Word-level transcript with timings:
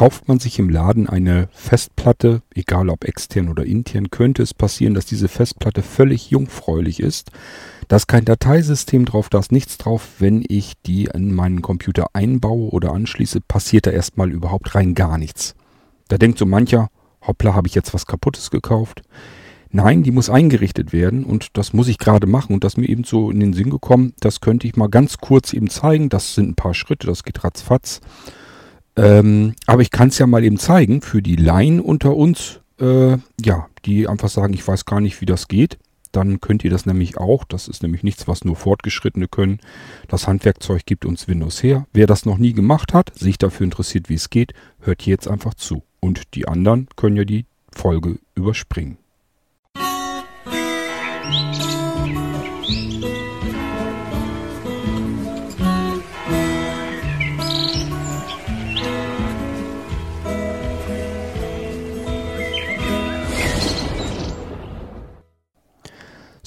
Kauft 0.00 0.28
man 0.28 0.38
sich 0.38 0.58
im 0.58 0.70
Laden 0.70 1.10
eine 1.10 1.50
Festplatte, 1.52 2.40
egal 2.54 2.88
ob 2.88 3.04
extern 3.04 3.50
oder 3.50 3.66
intern, 3.66 4.08
könnte 4.08 4.42
es 4.42 4.54
passieren, 4.54 4.94
dass 4.94 5.04
diese 5.04 5.28
Festplatte 5.28 5.82
völlig 5.82 6.30
jungfräulich 6.30 7.00
ist. 7.00 7.30
Da 7.86 7.96
ist 7.96 8.06
kein 8.06 8.24
Dateisystem 8.24 9.04
drauf, 9.04 9.28
da 9.28 9.40
ist 9.40 9.52
nichts 9.52 9.76
drauf. 9.76 10.08
Wenn 10.18 10.42
ich 10.48 10.72
die 10.86 11.10
in 11.12 11.34
meinen 11.34 11.60
Computer 11.60 12.06
einbaue 12.14 12.70
oder 12.70 12.92
anschließe, 12.92 13.42
passiert 13.42 13.86
da 13.86 13.90
erstmal 13.90 14.30
überhaupt 14.30 14.74
rein 14.74 14.94
gar 14.94 15.18
nichts. 15.18 15.54
Da 16.08 16.16
denkt 16.16 16.38
so 16.38 16.46
mancher, 16.46 16.88
hoppla, 17.20 17.52
habe 17.52 17.68
ich 17.68 17.74
jetzt 17.74 17.92
was 17.92 18.06
kaputtes 18.06 18.50
gekauft? 18.50 19.02
Nein, 19.68 20.02
die 20.02 20.12
muss 20.12 20.30
eingerichtet 20.30 20.94
werden 20.94 21.24
und 21.24 21.58
das 21.58 21.74
muss 21.74 21.88
ich 21.88 21.98
gerade 21.98 22.26
machen 22.26 22.54
und 22.54 22.64
das 22.64 22.78
mir 22.78 22.88
eben 22.88 23.04
so 23.04 23.30
in 23.30 23.38
den 23.38 23.52
Sinn 23.52 23.68
gekommen, 23.68 24.14
das 24.20 24.40
könnte 24.40 24.66
ich 24.66 24.76
mal 24.76 24.88
ganz 24.88 25.18
kurz 25.18 25.52
eben 25.52 25.68
zeigen. 25.68 26.08
Das 26.08 26.34
sind 26.34 26.48
ein 26.48 26.54
paar 26.54 26.72
Schritte, 26.72 27.06
das 27.06 27.22
geht 27.22 27.44
ratzfatz. 27.44 28.00
Ähm, 29.00 29.54
aber 29.66 29.80
ich 29.80 29.90
kann 29.90 30.08
es 30.08 30.18
ja 30.18 30.26
mal 30.26 30.44
eben 30.44 30.58
zeigen 30.58 31.00
für 31.00 31.22
die 31.22 31.36
Laien 31.36 31.80
unter 31.80 32.14
uns, 32.14 32.60
äh, 32.78 33.16
ja, 33.40 33.68
die 33.86 34.06
einfach 34.06 34.28
sagen, 34.28 34.52
ich 34.52 34.66
weiß 34.66 34.84
gar 34.84 35.00
nicht, 35.00 35.22
wie 35.22 35.26
das 35.26 35.48
geht. 35.48 35.78
Dann 36.12 36.40
könnt 36.40 36.64
ihr 36.64 36.70
das 36.70 36.84
nämlich 36.86 37.16
auch. 37.16 37.44
Das 37.44 37.66
ist 37.66 37.82
nämlich 37.82 38.02
nichts, 38.02 38.28
was 38.28 38.44
nur 38.44 38.56
Fortgeschrittene 38.56 39.26
können. 39.28 39.60
Das 40.08 40.26
Handwerkzeug 40.26 40.84
gibt 40.84 41.06
uns 41.06 41.28
Windows 41.28 41.62
her. 41.62 41.86
Wer 41.92 42.06
das 42.06 42.26
noch 42.26 42.36
nie 42.36 42.52
gemacht 42.52 42.92
hat, 42.92 43.16
sich 43.16 43.38
dafür 43.38 43.64
interessiert, 43.64 44.10
wie 44.10 44.14
es 44.14 44.28
geht, 44.28 44.52
hört 44.80 45.02
hier 45.02 45.12
jetzt 45.12 45.28
einfach 45.28 45.54
zu. 45.54 45.82
Und 46.00 46.34
die 46.34 46.46
anderen 46.46 46.88
können 46.96 47.16
ja 47.16 47.24
die 47.24 47.46
Folge 47.72 48.18
überspringen. 48.34 48.98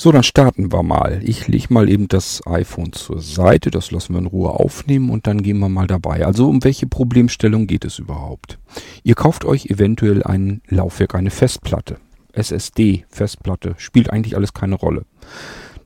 So, 0.03 0.11
dann 0.11 0.23
starten 0.23 0.73
wir 0.73 0.83
mal. 0.83 1.21
Ich 1.23 1.47
lege 1.47 1.73
mal 1.73 1.89
eben 1.89 2.09
das 2.09 2.45
iPhone 2.45 2.91
zur 2.91 3.21
Seite, 3.21 3.71
das 3.71 3.89
lassen 3.89 4.13
wir 4.13 4.19
in 4.19 4.25
Ruhe 4.25 4.49
aufnehmen 4.49 5.09
und 5.09 5.27
dann 5.27 5.41
gehen 5.41 5.59
wir 5.59 5.69
mal 5.69 5.87
dabei. 5.87 6.25
Also 6.25 6.49
um 6.49 6.61
welche 6.65 6.87
Problemstellung 6.87 7.67
geht 7.67 7.85
es 7.85 7.99
überhaupt? 7.99 8.59
Ihr 9.03 9.15
kauft 9.15 9.45
euch 9.45 9.67
eventuell 9.67 10.21
ein 10.21 10.61
Laufwerk, 10.67 11.15
eine 11.15 11.29
Festplatte. 11.29 11.99
SSD, 12.33 13.05
Festplatte, 13.07 13.75
spielt 13.77 14.09
eigentlich 14.09 14.35
alles 14.35 14.51
keine 14.51 14.75
Rolle. 14.75 15.05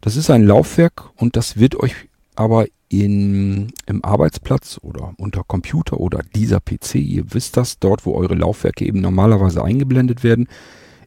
Das 0.01 0.15
ist 0.15 0.31
ein 0.31 0.47
Laufwerk 0.47 1.11
und 1.17 1.35
das 1.35 1.57
wird 1.57 1.75
euch 1.75 1.93
aber 2.33 2.65
in, 2.89 3.71
im 3.85 4.03
Arbeitsplatz 4.03 4.79
oder 4.81 5.13
unter 5.19 5.43
Computer 5.43 5.99
oder 5.99 6.21
dieser 6.33 6.59
PC, 6.59 6.95
ihr 6.95 7.35
wisst 7.35 7.55
das, 7.55 7.77
dort 7.77 8.03
wo 8.07 8.15
eure 8.15 8.33
Laufwerke 8.33 8.83
eben 8.83 8.99
normalerweise 8.99 9.63
eingeblendet 9.63 10.23
werden, 10.23 10.47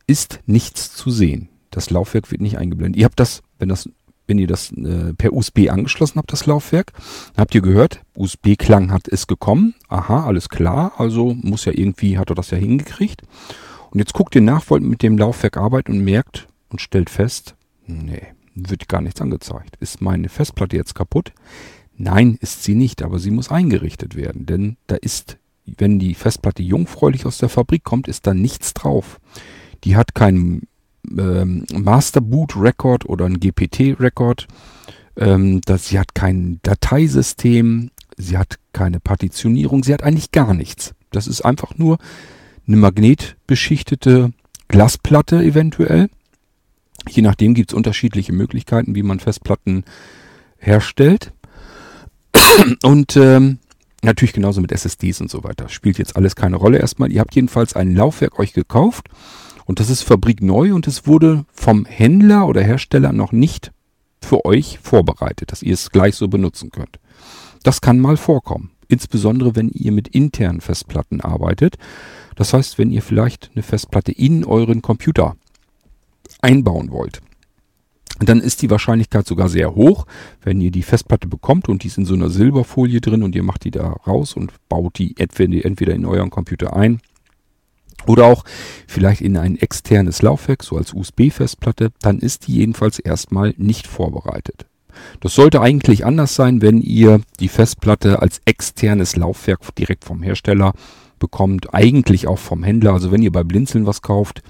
ist 0.06 0.38
nichts 0.47 0.94
zu 0.94 1.11
sehen. 1.11 1.50
Das 1.70 1.90
Laufwerk 1.90 2.30
wird 2.30 2.40
nicht 2.40 2.58
eingeblendet. 2.58 2.98
Ihr 2.98 3.04
habt 3.04 3.20
das, 3.20 3.42
wenn 3.58 3.68
das, 3.68 3.88
wenn 4.26 4.38
ihr 4.38 4.46
das 4.46 4.72
äh, 4.72 5.14
per 5.14 5.32
USB 5.32 5.70
angeschlossen 5.70 6.18
habt, 6.18 6.32
das 6.32 6.46
Laufwerk, 6.46 6.92
habt 7.36 7.54
ihr 7.54 7.62
gehört, 7.62 8.02
USB-Klang 8.14 8.92
hat 8.92 9.08
es 9.08 9.26
gekommen. 9.26 9.74
Aha, 9.88 10.24
alles 10.24 10.48
klar. 10.48 10.92
Also 10.98 11.34
muss 11.34 11.64
ja 11.64 11.72
irgendwie, 11.74 12.18
hat 12.18 12.30
er 12.30 12.34
das 12.34 12.50
ja 12.50 12.58
hingekriegt. 12.58 13.22
Und 13.91 13.98
jetzt 13.98 14.12
guckt 14.12 14.34
ihr 14.34 14.41
nach, 14.41 14.70
wollt 14.70 14.82
mit 14.82 15.02
dem 15.02 15.18
Laufwerk 15.18 15.56
arbeiten 15.56 15.92
und 15.92 16.04
merkt 16.04 16.48
und 16.68 16.80
stellt 16.80 17.10
fest, 17.10 17.54
nee, 17.86 18.22
wird 18.54 18.88
gar 18.88 19.00
nichts 19.00 19.20
angezeigt. 19.20 19.76
Ist 19.80 20.00
meine 20.00 20.28
Festplatte 20.28 20.76
jetzt 20.76 20.94
kaputt? 20.94 21.32
Nein, 21.96 22.38
ist 22.41 22.62
sie 22.62 22.74
nicht, 22.74 23.02
aber 23.02 23.18
sie 23.18 23.30
muss 23.30 23.50
eingerichtet 23.50 24.16
werden, 24.16 24.46
denn 24.46 24.76
da 24.86 24.96
ist, 24.96 25.36
wenn 25.66 25.98
die 25.98 26.14
Festplatte 26.14 26.62
jungfräulich 26.62 27.26
aus 27.26 27.38
der 27.38 27.50
Fabrik 27.50 27.84
kommt, 27.84 28.08
ist 28.08 28.26
da 28.26 28.32
nichts 28.32 28.72
drauf. 28.72 29.20
Die 29.84 29.96
hat 29.96 30.14
keinen 30.14 30.66
ähm, 31.09 31.65
Master 31.73 32.20
Boot 32.20 32.56
Record 32.56 33.09
oder 33.09 33.27
ein 33.27 33.41
GPT 33.41 34.00
Record. 34.00 34.47
Ähm, 35.16 35.61
das, 35.65 35.88
sie 35.88 35.99
hat 35.99 36.15
kein 36.15 36.61
Dateisystem, 36.62 37.91
sie 38.16 38.38
hat 38.38 38.59
keine 38.72 39.00
Partitionierung, 39.00 39.83
sie 39.83 39.93
hat 39.93 40.03
eigentlich 40.03 40.31
gar 40.31 40.55
nichts. 40.55 40.94
Das 41.10 41.27
ist 41.27 41.43
einfach 41.43 41.77
nur 41.77 41.99
eine 42.66 42.77
magnetbeschichtete 42.77 44.33
Glasplatte 44.69 45.43
eventuell. 45.43 46.09
Je 47.09 47.22
nachdem 47.22 47.55
gibt 47.55 47.72
es 47.72 47.77
unterschiedliche 47.77 48.33
Möglichkeiten, 48.33 48.94
wie 48.94 49.03
man 49.03 49.21
Festplatten 49.21 49.84
herstellt. 50.59 51.33
Und 52.83 53.16
ähm, 53.16 53.59
natürlich 54.03 54.33
genauso 54.33 54.60
mit 54.60 54.72
SSDs 54.72 55.21
und 55.21 55.31
so 55.31 55.44
weiter. 55.44 55.69
Spielt 55.69 55.99
jetzt 55.99 56.16
alles 56.16 56.37
keine 56.37 56.56
Rolle 56.56 56.78
erstmal. 56.78 57.10
Ihr 57.10 57.21
habt 57.21 57.34
jedenfalls 57.34 57.75
ein 57.75 57.94
Laufwerk 57.94 58.39
euch 58.39 58.53
gekauft 58.53 59.09
und 59.70 59.78
das 59.78 59.88
ist 59.88 60.03
fabrikneu 60.03 60.75
und 60.75 60.88
es 60.88 61.06
wurde 61.06 61.44
vom 61.53 61.84
Händler 61.84 62.48
oder 62.48 62.60
Hersteller 62.60 63.12
noch 63.12 63.31
nicht 63.31 63.70
für 64.20 64.44
euch 64.44 64.81
vorbereitet, 64.82 65.53
dass 65.53 65.62
ihr 65.62 65.75
es 65.75 65.91
gleich 65.91 66.16
so 66.16 66.26
benutzen 66.26 66.72
könnt. 66.72 66.98
Das 67.62 67.80
kann 67.80 68.00
mal 68.00 68.16
vorkommen. 68.16 68.72
Insbesondere 68.88 69.54
wenn 69.54 69.69
ihr 69.69 69.92
mit 69.92 70.09
internen 70.09 70.60
Festplatten 70.60 71.20
arbeitet. 71.20 71.76
Das 72.34 72.53
heißt, 72.53 72.78
wenn 72.78 72.91
ihr 72.91 73.00
vielleicht 73.00 73.53
eine 73.54 73.62
Festplatte 73.62 74.10
in 74.10 74.44
euren 74.44 74.82
Computer 74.82 75.36
einbauen 76.42 76.91
wollt. 76.91 77.20
Dann 78.19 78.41
ist 78.41 78.62
die 78.62 78.70
Wahrscheinlichkeit 78.70 79.28
sogar 79.28 79.48
sehr 79.48 79.76
hoch, 79.76 80.04
wenn 80.42 80.60
ihr 80.60 80.72
die 80.72 80.82
Festplatte 80.82 81.28
bekommt 81.28 81.69
und 81.69 81.84
die 81.84 81.86
ist 81.86 81.97
in 81.97 82.06
so 82.06 82.14
einer 82.14 82.28
Silberfolie 82.28 83.00
drin 83.00 83.22
und 83.22 83.36
ihr 83.36 83.44
macht 83.44 83.62
die 83.62 83.70
da 83.70 83.92
raus 84.04 84.34
und 84.34 84.53
baut 84.69 84.98
die 84.98 85.14
entweder 85.16 85.94
in 85.94 86.06
euren 86.06 86.30
Computer 86.30 86.75
ein 86.75 87.00
oder 88.06 88.27
auch 88.27 88.44
vielleicht 88.87 89.21
in 89.21 89.37
ein 89.37 89.56
externes 89.56 90.22
Laufwerk, 90.22 90.62
so 90.62 90.77
als 90.77 90.93
USB-Festplatte, 90.93 91.91
dann 92.00 92.19
ist 92.19 92.47
die 92.47 92.55
jedenfalls 92.55 92.99
erstmal 92.99 93.55
nicht 93.56 93.87
vorbereitet. 93.87 94.66
Das 95.21 95.34
sollte 95.34 95.61
eigentlich 95.61 96.05
anders 96.05 96.34
sein, 96.34 96.62
wenn 96.62 96.81
ihr 96.81 97.21
die 97.39 97.49
Festplatte 97.49 98.21
als 98.21 98.41
externes 98.44 99.16
Laufwerk 99.16 99.75
direkt 99.77 100.05
vom 100.05 100.22
Hersteller 100.22 100.72
bekommt, 101.19 101.75
eigentlich 101.75 102.27
auch 102.27 102.39
vom 102.39 102.62
Händler. 102.62 102.93
Also 102.93 103.12
wenn 103.12 103.22
ihr 103.22 103.33
bei 103.33 103.44
Blinzeln 103.44 103.87
was 103.87 104.03
kauft, 104.03 104.43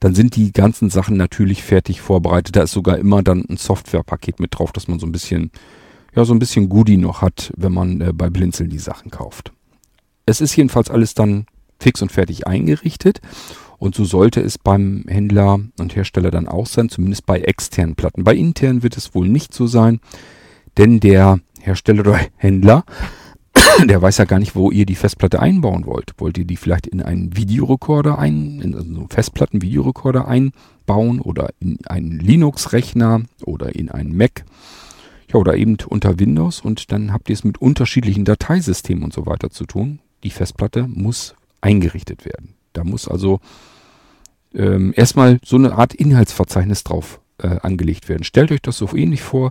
dann 0.00 0.14
sind 0.14 0.36
die 0.36 0.52
ganzen 0.52 0.90
Sachen 0.90 1.16
natürlich 1.16 1.62
fertig 1.62 2.00
vorbereitet. 2.00 2.56
Da 2.56 2.62
ist 2.62 2.72
sogar 2.72 2.98
immer 2.98 3.22
dann 3.22 3.44
ein 3.48 3.56
Softwarepaket 3.56 4.40
mit 4.40 4.58
drauf, 4.58 4.72
dass 4.72 4.88
man 4.88 4.98
so 4.98 5.06
ein 5.06 5.12
bisschen, 5.12 5.50
ja, 6.14 6.24
so 6.24 6.34
ein 6.34 6.38
bisschen 6.38 6.68
Goodie 6.68 6.96
noch 6.96 7.22
hat, 7.22 7.52
wenn 7.56 7.72
man 7.72 8.00
äh, 8.00 8.12
bei 8.12 8.30
Blinzeln 8.30 8.70
die 8.70 8.78
Sachen 8.78 9.10
kauft. 9.10 9.52
Es 10.26 10.40
ist 10.40 10.56
jedenfalls 10.56 10.90
alles 10.90 11.14
dann 11.14 11.46
fix 11.82 12.00
und 12.02 12.12
fertig 12.12 12.46
eingerichtet. 12.46 13.20
Und 13.78 13.96
so 13.96 14.04
sollte 14.04 14.40
es 14.40 14.58
beim 14.58 15.04
Händler 15.08 15.58
und 15.78 15.96
Hersteller 15.96 16.30
dann 16.30 16.46
auch 16.46 16.66
sein, 16.66 16.88
zumindest 16.88 17.26
bei 17.26 17.40
externen 17.40 17.96
Platten. 17.96 18.22
Bei 18.22 18.34
internen 18.34 18.84
wird 18.84 18.96
es 18.96 19.12
wohl 19.14 19.28
nicht 19.28 19.52
so 19.52 19.66
sein, 19.66 20.00
denn 20.78 21.00
der 21.00 21.40
Hersteller 21.60 22.00
oder 22.00 22.20
Händler, 22.36 22.84
der 23.84 24.00
weiß 24.00 24.18
ja 24.18 24.24
gar 24.24 24.38
nicht, 24.38 24.54
wo 24.54 24.70
ihr 24.70 24.86
die 24.86 24.94
Festplatte 24.94 25.40
einbauen 25.40 25.84
wollt. 25.84 26.14
Wollt 26.18 26.38
ihr 26.38 26.44
die 26.44 26.56
vielleicht 26.56 26.86
in 26.86 27.02
einen 27.02 27.36
Videorekorder 27.36 28.18
ein, 28.18 28.60
in 28.60 28.74
also 28.74 28.86
einen 28.86 29.08
Festplatten-Videorekorder 29.08 30.28
einbauen 30.28 31.20
oder 31.20 31.50
in 31.58 31.78
einen 31.86 32.20
Linux-Rechner 32.20 33.22
oder 33.44 33.74
in 33.74 33.90
einen 33.90 34.16
Mac? 34.16 34.44
Ja, 35.32 35.40
oder 35.40 35.56
eben 35.56 35.76
unter 35.88 36.20
Windows 36.20 36.60
und 36.60 36.92
dann 36.92 37.12
habt 37.12 37.30
ihr 37.30 37.34
es 37.34 37.42
mit 37.42 37.60
unterschiedlichen 37.60 38.24
Dateisystemen 38.24 39.02
und 39.02 39.12
so 39.12 39.26
weiter 39.26 39.50
zu 39.50 39.64
tun. 39.64 39.98
Die 40.24 40.30
Festplatte 40.30 40.86
muss 40.86 41.34
eingerichtet 41.62 42.26
werden. 42.26 42.54
Da 42.74 42.84
muss 42.84 43.08
also 43.08 43.40
ähm, 44.54 44.92
erstmal 44.94 45.38
so 45.44 45.56
eine 45.56 45.72
Art 45.72 45.94
Inhaltsverzeichnis 45.94 46.84
drauf 46.84 47.20
äh, 47.38 47.58
angelegt 47.62 48.08
werden. 48.08 48.24
Stellt 48.24 48.52
euch 48.52 48.62
das 48.62 48.76
so 48.76 48.94
ähnlich 48.94 49.22
vor, 49.22 49.50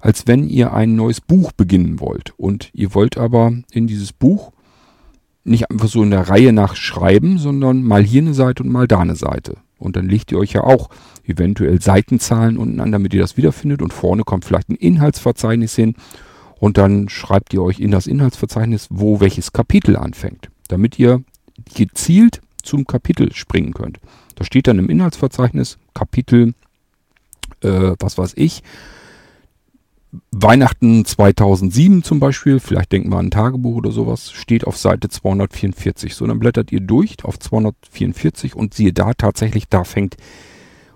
als 0.00 0.26
wenn 0.26 0.48
ihr 0.48 0.72
ein 0.72 0.94
neues 0.94 1.20
Buch 1.20 1.52
beginnen 1.52 2.00
wollt. 2.00 2.32
Und 2.36 2.70
ihr 2.72 2.94
wollt 2.94 3.18
aber 3.18 3.52
in 3.72 3.86
dieses 3.86 4.12
Buch 4.12 4.52
nicht 5.44 5.70
einfach 5.70 5.88
so 5.88 6.02
in 6.02 6.10
der 6.10 6.28
Reihe 6.28 6.52
nach 6.52 6.76
schreiben, 6.76 7.38
sondern 7.38 7.82
mal 7.82 8.04
hier 8.04 8.22
eine 8.22 8.34
Seite 8.34 8.62
und 8.62 8.70
mal 8.70 8.86
da 8.86 9.00
eine 9.00 9.16
Seite. 9.16 9.56
Und 9.78 9.96
dann 9.96 10.08
legt 10.08 10.30
ihr 10.32 10.38
euch 10.38 10.52
ja 10.52 10.64
auch 10.64 10.90
eventuell 11.24 11.80
Seitenzahlen 11.80 12.58
unten 12.58 12.80
an, 12.80 12.92
damit 12.92 13.14
ihr 13.14 13.20
das 13.20 13.36
wiederfindet. 13.36 13.80
Und 13.80 13.92
vorne 13.92 14.24
kommt 14.24 14.44
vielleicht 14.44 14.68
ein 14.68 14.76
Inhaltsverzeichnis 14.76 15.74
hin. 15.74 15.94
Und 16.58 16.76
dann 16.76 17.08
schreibt 17.08 17.54
ihr 17.54 17.62
euch 17.62 17.78
in 17.78 17.92
das 17.92 18.06
Inhaltsverzeichnis, 18.06 18.88
wo 18.90 19.20
welches 19.20 19.52
Kapitel 19.52 19.96
anfängt. 19.96 20.50
Damit 20.68 20.98
ihr 20.98 21.22
gezielt 21.74 22.40
zum 22.62 22.86
Kapitel 22.86 23.32
springen 23.34 23.72
könnt. 23.72 23.98
Da 24.34 24.44
steht 24.44 24.66
dann 24.66 24.78
im 24.78 24.90
Inhaltsverzeichnis 24.90 25.78
Kapitel, 25.94 26.54
äh, 27.62 27.94
was 27.98 28.18
weiß 28.18 28.34
ich, 28.36 28.62
Weihnachten 30.30 31.04
2007 31.04 32.02
zum 32.02 32.18
Beispiel, 32.20 32.60
vielleicht 32.60 32.92
denken 32.92 33.10
wir 33.10 33.18
an 33.18 33.26
ein 33.26 33.30
Tagebuch 33.30 33.76
oder 33.76 33.90
sowas, 33.90 34.32
steht 34.32 34.66
auf 34.66 34.76
Seite 34.76 35.08
244. 35.08 36.14
So, 36.14 36.26
dann 36.26 36.38
blättert 36.38 36.72
ihr 36.72 36.80
durch 36.80 37.16
auf 37.24 37.38
244 37.38 38.54
und 38.54 38.72
siehe 38.72 38.92
da 38.92 39.12
tatsächlich, 39.12 39.68
da 39.68 39.84
fängt 39.84 40.16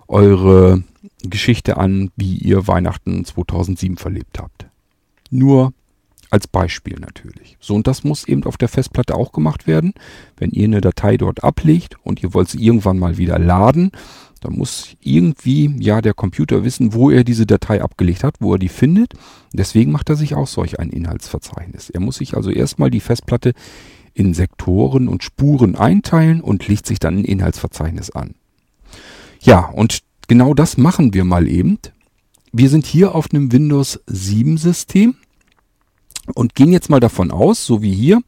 eure 0.07 0.83
Geschichte 1.21 1.77
an, 1.77 2.11
wie 2.15 2.37
ihr 2.37 2.67
Weihnachten 2.67 3.23
2007 3.23 3.97
verlebt 3.97 4.39
habt. 4.39 4.65
Nur 5.29 5.73
Als 6.33 6.47
Beispiel 6.47 6.97
natürlich. 6.99 7.57
So, 7.59 7.75
und 7.75 7.85
das 7.85 8.03
muss 8.03 8.27
eben 8.27 8.43
auf 8.45 8.57
der 8.57 8.67
Festplatte 8.67 9.13
auch 9.13 9.33
gemacht 9.33 9.67
werden. 9.67 9.93
Wenn 10.35 10.49
ihr 10.49 10.63
eine 10.63 10.81
Datei 10.81 11.15
dort 11.15 11.43
ablegt 11.43 11.97
und 12.01 12.23
ihr 12.23 12.33
wollt 12.33 12.49
sie 12.49 12.57
irgendwann 12.57 12.97
mal 12.97 13.19
wieder 13.19 13.37
laden, 13.37 13.91
dann 14.41 14.53
muss 14.53 14.95
irgendwie 14.99 15.75
ja 15.77 16.01
der 16.01 16.15
Computer 16.15 16.63
wissen, 16.63 16.95
wo 16.95 17.11
er 17.11 17.23
diese 17.23 17.45
Datei 17.45 17.83
abgelegt 17.83 18.23
hat, 18.23 18.37
wo 18.39 18.53
er 18.53 18.57
die 18.57 18.69
findet. 18.69 19.13
Deswegen 19.53 19.91
macht 19.91 20.09
er 20.09 20.15
sich 20.15 20.33
auch 20.33 20.47
solch 20.47 20.79
ein 20.79 20.89
Inhaltsverzeichnis. 20.89 21.91
Er 21.91 21.99
muss 21.99 22.15
sich 22.15 22.35
also 22.35 22.49
erstmal 22.49 22.89
die 22.89 22.99
Festplatte 22.99 23.53
in 24.15 24.33
Sektoren 24.33 25.09
und 25.09 25.23
Spuren 25.23 25.75
einteilen 25.75 26.41
und 26.41 26.67
legt 26.67 26.87
sich 26.87 26.97
dann 26.97 27.19
ein 27.19 27.25
Inhaltsverzeichnis 27.25 28.09
an. 28.09 28.33
Ja, 29.39 29.67
und 29.67 29.99
genau 30.27 30.55
das 30.55 30.77
machen 30.77 31.13
wir 31.13 31.25
mal 31.25 31.47
eben. 31.47 31.77
Wir 32.51 32.69
sind 32.69 32.87
hier 32.87 33.13
auf 33.13 33.27
einem 33.31 33.51
Windows 33.51 33.99
7 34.07 34.57
System 34.57 35.17
und 36.33 36.55
gehen 36.55 36.71
jetzt 36.71 36.89
mal 36.89 36.99
davon 36.99 37.31
aus, 37.31 37.65
so 37.65 37.81
wie 37.81 37.93
hier. 37.93 38.21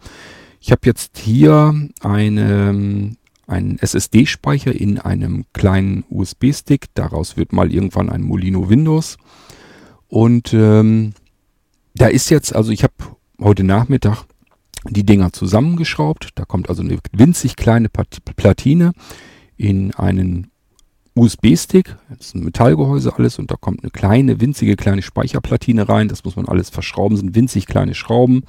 Ich 0.59 0.71
habe 0.71 0.81
jetzt 0.85 1.17
hier 1.17 1.73
eine 2.01 3.15
einen 3.47 3.77
SSD-Speicher 3.77 4.73
in 4.73 4.99
einem 4.99 5.45
kleinen 5.53 6.03
USB-Stick. 6.09 6.87
Daraus 6.93 7.37
wird 7.37 7.53
mal 7.53 7.71
irgendwann 7.71 8.09
ein 8.09 8.21
Molino 8.21 8.69
Windows. 8.69 9.17
Und 10.07 10.53
ähm, 10.53 11.13
da 11.93 12.07
ist 12.07 12.29
jetzt, 12.29 12.55
also 12.55 12.71
ich 12.71 12.83
habe 12.83 12.93
heute 13.39 13.63
Nachmittag 13.63 14.23
die 14.89 15.05
Dinger 15.05 15.31
zusammengeschraubt. 15.31 16.29
Da 16.35 16.45
kommt 16.45 16.69
also 16.69 16.81
eine 16.81 16.97
winzig 17.11 17.55
kleine 17.55 17.89
Platine 17.89 18.93
in 19.57 19.93
einen 19.93 20.51
USB-Stick. 21.15 21.95
Das 22.09 22.27
ist 22.27 22.35
ein 22.35 22.43
Metallgehäuse 22.43 23.15
alles 23.15 23.39
und 23.39 23.49
da 23.49 23.55
kommt 23.55 23.83
eine 23.83 23.91
kleine, 23.91 24.41
winzige 24.41 24.75
kleine 24.75 25.01
Speicherplatine 25.01 25.87
rein. 25.87 26.07
Das 26.07 26.23
muss 26.23 26.35
man 26.35 26.47
alles 26.47 26.69
verschrauben, 26.69 27.17
sind 27.17 27.35
winzig 27.35 27.65
kleine 27.65 27.95
Schrauben. 27.95 28.43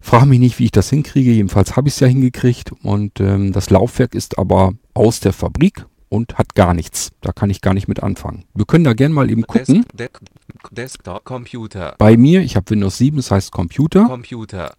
Frage 0.00 0.26
mich 0.26 0.40
nicht, 0.40 0.58
wie 0.58 0.64
ich 0.64 0.72
das 0.72 0.90
hinkriege. 0.90 1.30
Jedenfalls 1.30 1.76
habe 1.76 1.88
ich 1.88 1.94
es 1.94 2.00
ja 2.00 2.08
hingekriegt. 2.08 2.72
Und 2.82 3.20
ähm, 3.20 3.52
das 3.52 3.70
Laufwerk 3.70 4.14
ist 4.14 4.38
aber 4.38 4.72
aus 4.94 5.20
der 5.20 5.32
Fabrik 5.32 5.86
und 6.08 6.36
hat 6.36 6.54
gar 6.54 6.74
nichts. 6.74 7.12
Da 7.20 7.32
kann 7.32 7.50
ich 7.50 7.60
gar 7.60 7.72
nicht 7.72 7.88
mit 7.88 8.02
anfangen. 8.02 8.44
Wir 8.52 8.66
können 8.66 8.84
da 8.84 8.92
gerne 8.92 9.14
mal 9.14 9.30
eben 9.30 9.46
gucken. 9.46 9.86
Desk, 9.94 10.20
Desktop 10.70 11.24
Computer. 11.24 11.94
Bei 11.98 12.16
mir, 12.16 12.42
ich 12.42 12.56
habe 12.56 12.68
Windows 12.70 12.98
7, 12.98 13.16
das 13.16 13.30
heißt 13.30 13.52
Computer. 13.52 14.04
Computer. 14.04 14.74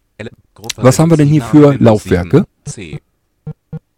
Was 0.76 1.00
haben 1.00 1.10
wir 1.10 1.18
denn 1.18 1.28
hier 1.28 1.42
für 1.42 1.74
Laufwerke? 1.80 2.46
7. 2.66 2.66
C. 2.66 3.02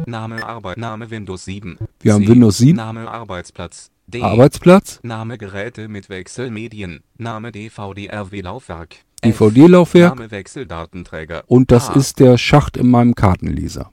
Name 0.05 0.45
Arbeit 0.45 0.77
Name 0.77 1.09
Windows 1.09 1.45
7. 1.45 1.77
Wir 1.99 2.13
haben. 2.13 2.27
Windows 2.27 2.57
7. 2.57 2.75
Name 2.75 3.09
Arbeitsplatz. 3.09 3.91
D. 4.07 4.21
Arbeitsplatz, 4.21 4.99
Name 5.01 5.37
Geräte 5.39 5.87
mit 5.87 6.09
Wechselmedien. 6.09 7.01
Name 7.17 7.51
DVD-RW 7.51 8.41
Laufwerk. 8.41 8.97
F. 9.21 9.39
DVD-Laufwerk 9.39 10.15
Name 10.15 10.29
Wechseldatenträger. 10.29 11.43
und 11.47 11.71
das 11.71 11.89
H. 11.89 11.95
ist 11.95 12.19
der 12.19 12.37
Schacht 12.37 12.77
in 12.77 12.91
meinem 12.91 13.15
Kartenleser. 13.15 13.91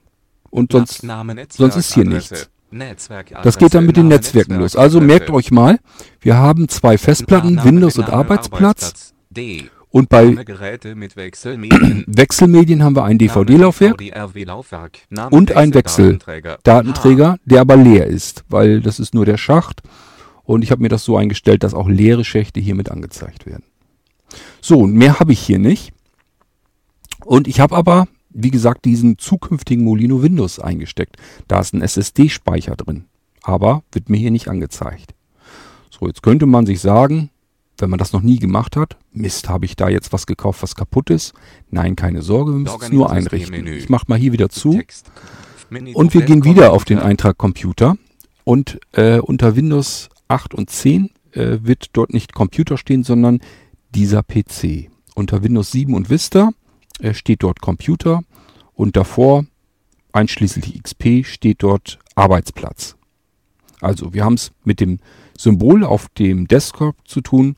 Und 0.51 0.73
sonst, 0.73 1.03
Name 1.03 1.47
sonst 1.49 1.77
ist 1.77 1.95
hier 1.95 2.05
nichts. 2.05 2.49
Das 3.43 3.57
geht 3.57 3.73
dann 3.73 3.85
mit 3.85 3.97
den 3.97 4.07
Netzwerken 4.07 4.55
los. 4.55 4.75
Also 4.75 5.01
merkt 5.01 5.29
euch 5.31 5.51
mal, 5.51 5.79
wir 6.21 6.37
haben 6.37 6.69
zwei 6.69 6.97
Festplatten, 6.97 7.63
Windows 7.63 7.97
und 7.97 8.09
Arbeitsplatz. 8.09 9.13
Und 9.93 10.09
bei 10.09 10.25
Geräte 10.31 10.95
mit 10.95 11.15
Wechselmedien. 11.15 12.03
Wechselmedien 12.07 12.83
haben 12.83 12.95
wir 12.95 13.03
ein 13.03 13.19
DVD-Laufwerk 13.19 14.01
und 15.29 15.55
ein 15.55 15.71
Wechseldatenträger, 15.75 17.37
der 17.45 17.61
aber 17.61 17.75
leer 17.75 18.07
ist, 18.07 18.43
weil 18.49 18.81
das 18.81 18.99
ist 18.99 19.13
nur 19.13 19.27
der 19.27 19.37
Schacht. 19.37 19.83
Und 20.45 20.63
ich 20.63 20.71
habe 20.71 20.81
mir 20.81 20.89
das 20.89 21.05
so 21.05 21.15
eingestellt, 21.15 21.61
dass 21.61 21.75
auch 21.75 21.87
leere 21.87 22.25
Schächte 22.25 22.59
hiermit 22.59 22.89
angezeigt 22.89 23.45
werden. 23.45 23.65
So, 24.61 24.79
und 24.79 24.95
mehr 24.95 25.19
habe 25.19 25.31
ich 25.31 25.39
hier 25.39 25.59
nicht. 25.59 25.93
Und 27.23 27.47
ich 27.47 27.59
habe 27.59 27.75
aber, 27.75 28.07
wie 28.31 28.49
gesagt, 28.49 28.85
diesen 28.85 29.19
zukünftigen 29.19 29.85
Molino 29.85 30.23
Windows 30.23 30.57
eingesteckt. 30.57 31.17
Da 31.47 31.59
ist 31.59 31.75
ein 31.75 31.83
SSD-Speicher 31.83 32.75
drin. 32.77 33.05
Aber 33.43 33.83
wird 33.91 34.09
mir 34.09 34.17
hier 34.17 34.31
nicht 34.31 34.47
angezeigt. 34.47 35.13
So, 35.91 36.07
jetzt 36.07 36.23
könnte 36.23 36.47
man 36.47 36.65
sich 36.65 36.79
sagen, 36.79 37.29
wenn 37.83 37.89
man 37.89 37.99
das 37.99 38.13
noch 38.13 38.21
nie 38.21 38.39
gemacht 38.39 38.77
hat, 38.77 38.95
Mist, 39.11 39.49
habe 39.49 39.65
ich 39.65 39.75
da 39.75 39.89
jetzt 39.89 40.13
was 40.13 40.25
gekauft, 40.25 40.63
was 40.63 40.73
kaputt 40.75 41.09
ist? 41.09 41.33
Nein, 41.69 41.97
keine 41.97 42.21
Sorge, 42.21 42.53
wir 42.53 42.59
müssen 42.59 42.81
es 42.81 42.91
nur 42.91 43.11
einrichten. 43.11 43.67
Ich 43.67 43.89
mache 43.89 44.05
mal 44.07 44.17
hier 44.17 44.31
wieder 44.31 44.47
zu. 44.47 44.81
Und 45.93 46.13
wir 46.13 46.21
gehen 46.21 46.45
wieder 46.45 46.71
auf 46.71 46.85
den. 46.85 46.99
Eintrag 46.99 47.37
Computer. 47.37 47.97
Und 48.45 48.79
äh, 48.93 49.19
unter 49.19 49.57
Windows 49.57 50.07
8 50.29 50.53
und 50.53 50.69
10 50.69 51.09
äh, 51.33 51.57
wird 51.61 51.87
dort 51.91 52.13
nicht 52.13 52.33
Computer 52.33 52.77
stehen, 52.77 53.03
sondern 53.03 53.41
dieser 53.93 54.23
PC. 54.23 54.89
Unter 55.13 55.43
Windows 55.43 55.71
7 55.71 55.93
und 55.93 56.09
Vista 56.09 56.51
äh, 56.99 57.13
steht 57.13 57.43
dort 57.43 57.59
Computer 57.59 58.21
und 58.73 58.95
davor, 58.95 59.45
einschließlich 60.13 60.81
XP, 60.81 61.25
steht 61.25 61.61
dort 61.63 61.99
Arbeitsplatz. 62.15 62.95
Also 63.81 64.13
wir 64.13 64.23
haben 64.23 64.35
es 64.35 64.51
mit 64.63 64.79
dem 64.79 64.99
Symbol 65.37 65.83
auf 65.83 66.07
dem 66.09 66.47
Desktop 66.47 66.95
zu 67.05 67.21
tun. 67.21 67.55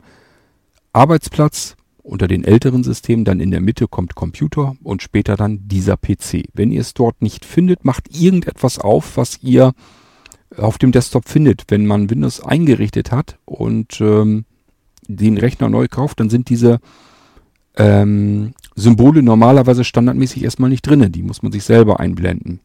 Arbeitsplatz 0.96 1.76
unter 2.02 2.28
den 2.28 2.44
älteren 2.44 2.84
Systemen, 2.84 3.24
dann 3.24 3.40
in 3.40 3.50
der 3.50 3.60
Mitte 3.60 3.88
kommt 3.88 4.14
Computer 4.14 4.76
und 4.82 5.02
später 5.02 5.36
dann 5.36 5.68
dieser 5.68 5.96
PC. 5.96 6.44
Wenn 6.54 6.70
ihr 6.70 6.80
es 6.80 6.94
dort 6.94 7.20
nicht 7.20 7.44
findet, 7.44 7.84
macht 7.84 8.18
irgendetwas 8.18 8.78
auf, 8.78 9.16
was 9.16 9.42
ihr 9.42 9.72
auf 10.56 10.78
dem 10.78 10.92
Desktop 10.92 11.28
findet. 11.28 11.64
Wenn 11.68 11.86
man 11.86 12.08
Windows 12.08 12.42
eingerichtet 12.42 13.10
hat 13.10 13.38
und 13.44 14.00
ähm, 14.00 14.44
den 15.08 15.36
Rechner 15.36 15.68
neu 15.68 15.88
kauft, 15.88 16.20
dann 16.20 16.30
sind 16.30 16.48
diese 16.48 16.78
ähm, 17.76 18.54
Symbole 18.74 19.22
normalerweise 19.22 19.84
standardmäßig 19.84 20.44
erstmal 20.44 20.70
nicht 20.70 20.86
drinne. 20.86 21.10
Die 21.10 21.22
muss 21.22 21.42
man 21.42 21.52
sich 21.52 21.64
selber 21.64 22.00
einblenden. 22.00 22.60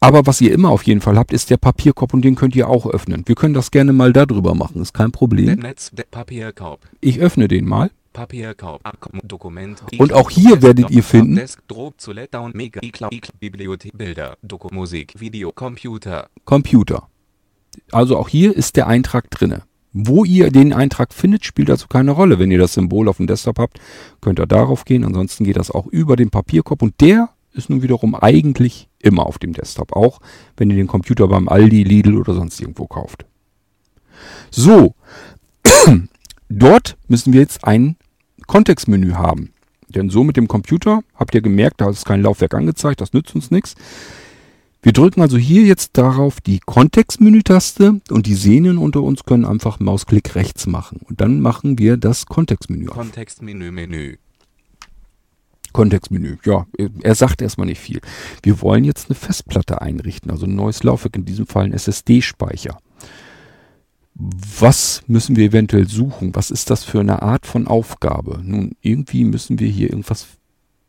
Aber 0.00 0.26
was 0.26 0.40
ihr 0.40 0.52
immer 0.52 0.70
auf 0.70 0.82
jeden 0.84 1.00
Fall 1.00 1.16
habt, 1.16 1.32
ist 1.32 1.50
der 1.50 1.56
Papierkorb 1.56 2.14
und 2.14 2.22
den 2.22 2.34
könnt 2.34 2.54
ihr 2.54 2.68
auch 2.68 2.86
öffnen. 2.86 3.22
Wir 3.26 3.34
können 3.34 3.54
das 3.54 3.70
gerne 3.70 3.92
mal 3.92 4.12
darüber 4.12 4.54
machen, 4.54 4.82
ist 4.82 4.92
kein 4.92 5.10
Problem. 5.10 5.58
Netz, 5.58 5.90
Papierkorb. 6.10 6.80
Ich 7.00 7.18
öffne 7.18 7.48
den 7.48 7.64
mal. 7.66 7.90
Papierkorb. 8.12 8.80
Dokument. 9.24 9.82
Und 9.98 10.12
auch 10.12 10.30
hier 10.30 10.62
werdet 10.62 10.90
ihr 10.90 11.02
finden- 11.02 11.38
Bibliothek 13.40 13.96
Bilder. 13.98 14.36
Musik 14.70 15.14
Video 15.18 15.52
Computer. 15.52 16.28
Computer. 16.44 17.08
Also 17.92 18.16
auch 18.16 18.28
hier 18.28 18.56
ist 18.56 18.76
der 18.76 18.86
Eintrag 18.86 19.30
drinne. 19.30 19.62
Wo 19.92 20.24
ihr 20.24 20.50
den 20.50 20.72
Eintrag 20.72 21.12
findet, 21.14 21.44
spielt 21.44 21.70
also 21.70 21.86
keine 21.88 22.10
Rolle. 22.12 22.38
Wenn 22.38 22.50
ihr 22.50 22.58
das 22.58 22.74
Symbol 22.74 23.08
auf 23.08 23.16
dem 23.18 23.26
Desktop 23.26 23.58
habt, 23.58 23.80
könnt 24.20 24.38
ihr 24.38 24.46
darauf 24.46 24.84
gehen. 24.84 25.04
Ansonsten 25.04 25.44
geht 25.44 25.56
das 25.56 25.70
auch 25.70 25.86
über 25.86 26.16
den 26.16 26.30
Papierkorb 26.30 26.82
und 26.82 27.00
der 27.00 27.30
ist 27.52 27.70
nun 27.70 27.82
wiederum 27.82 28.14
eigentlich 28.14 28.88
immer 29.06 29.26
auf 29.26 29.38
dem 29.38 29.52
Desktop. 29.52 29.92
Auch 29.94 30.20
wenn 30.56 30.70
ihr 30.70 30.76
den 30.76 30.86
Computer 30.86 31.28
beim 31.28 31.48
Aldi, 31.48 31.84
Lidl 31.84 32.16
oder 32.16 32.34
sonst 32.34 32.60
irgendwo 32.60 32.86
kauft. 32.86 33.24
So. 34.50 34.94
Dort 36.48 36.96
müssen 37.08 37.32
wir 37.32 37.40
jetzt 37.40 37.64
ein 37.64 37.96
Kontextmenü 38.46 39.12
haben. 39.12 39.52
Denn 39.88 40.10
so 40.10 40.24
mit 40.24 40.36
dem 40.36 40.48
Computer, 40.48 41.02
habt 41.14 41.34
ihr 41.34 41.40
gemerkt, 41.40 41.80
da 41.80 41.88
ist 41.90 42.04
kein 42.04 42.22
Laufwerk 42.22 42.54
angezeigt, 42.54 43.00
das 43.00 43.12
nützt 43.12 43.34
uns 43.34 43.50
nichts. 43.50 43.74
Wir 44.82 44.92
drücken 44.92 45.20
also 45.20 45.36
hier 45.36 45.62
jetzt 45.62 45.96
darauf 45.98 46.40
die 46.40 46.60
Kontextmenü-Taste 46.60 48.00
und 48.10 48.26
die 48.26 48.34
Sehnen 48.34 48.78
unter 48.78 49.02
uns 49.02 49.24
können 49.24 49.44
einfach 49.44 49.80
Mausklick 49.80 50.34
rechts 50.36 50.66
machen. 50.66 51.00
Und 51.08 51.20
dann 51.20 51.40
machen 51.40 51.78
wir 51.78 51.96
das 51.96 52.26
Kontextmenü. 52.26 52.86
Kontextmenü 52.86 53.72
Menü. 53.72 54.16
Kontextmenü, 55.76 56.38
ja, 56.46 56.66
er 57.02 57.14
sagt 57.14 57.42
erstmal 57.42 57.66
nicht 57.66 57.82
viel. 57.82 58.00
Wir 58.42 58.62
wollen 58.62 58.82
jetzt 58.82 59.10
eine 59.10 59.14
Festplatte 59.14 59.82
einrichten, 59.82 60.30
also 60.30 60.46
ein 60.46 60.54
neues 60.54 60.82
Laufwerk, 60.82 61.16
in 61.16 61.26
diesem 61.26 61.46
Fall 61.46 61.66
ein 61.66 61.74
SSD-Speicher. 61.74 62.78
Was 64.14 65.02
müssen 65.06 65.36
wir 65.36 65.44
eventuell 65.44 65.86
suchen? 65.86 66.34
Was 66.34 66.50
ist 66.50 66.70
das 66.70 66.82
für 66.82 67.00
eine 67.00 67.20
Art 67.20 67.44
von 67.44 67.66
Aufgabe? 67.66 68.40
Nun, 68.42 68.72
irgendwie 68.80 69.24
müssen 69.24 69.58
wir 69.58 69.68
hier 69.68 69.90
irgendwas 69.90 70.26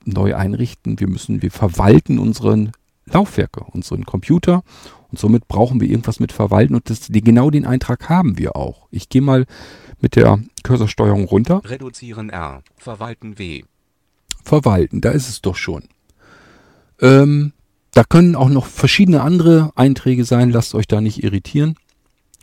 neu 0.05 0.37
einrichten. 0.37 1.01
Wir 1.01 1.09
müssen, 1.09 1.41
wir 1.41 1.51
verwalten 1.51 2.17
unseren 2.17 2.71
Laufwerke, 3.07 3.65
unseren 3.65 4.05
Computer 4.05 4.63
und 5.11 5.19
somit 5.19 5.49
brauchen 5.49 5.81
wir 5.81 5.89
irgendwas 5.89 6.21
mit 6.21 6.31
verwalten 6.31 6.75
und 6.75 6.89
das, 6.89 7.01
die, 7.01 7.21
genau 7.21 7.49
den 7.49 7.65
Eintrag 7.65 8.07
haben 8.07 8.37
wir 8.37 8.55
auch. 8.55 8.87
Ich 8.91 9.09
gehe 9.09 9.21
mal 9.21 9.47
mit 9.99 10.15
der 10.15 10.39
Cursorsteuerung 10.63 11.25
runter. 11.25 11.61
Reduzieren 11.65 12.29
R. 12.29 12.63
Verwalten 12.77 13.37
W. 13.37 13.63
Verwalten, 14.47 15.01
da 15.01 15.11
ist 15.11 15.29
es 15.29 15.41
doch 15.41 15.55
schon. 15.55 15.83
Ähm, 17.01 17.53
da 17.91 18.03
können 18.03 18.35
auch 18.35 18.49
noch 18.49 18.65
verschiedene 18.65 19.21
andere 19.21 19.71
Einträge 19.75 20.23
sein, 20.23 20.49
lasst 20.51 20.73
euch 20.73 20.87
da 20.87 21.01
nicht 21.01 21.23
irritieren. 21.23 21.75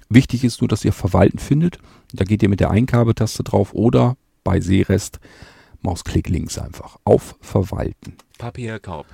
Wichtig 0.08 0.44
ist 0.44 0.61
nur, 0.61 0.68
dass 0.68 0.84
ihr 0.84 0.92
Verwalten 0.92 1.38
findet. 1.38 1.78
Da 2.12 2.25
geht 2.25 2.42
ihr 2.42 2.49
mit 2.49 2.61
der 2.61 2.70
Eingabetaste 2.70 3.42
drauf 3.42 3.73
oder 3.73 4.16
bei 4.44 4.61
Sehrest 4.61 5.18
Mausklick 5.80 6.28
links 6.28 6.58
einfach 6.58 6.99
auf 7.04 7.37
Verwalten. 7.40 8.16
Papierkorb. 8.38 9.06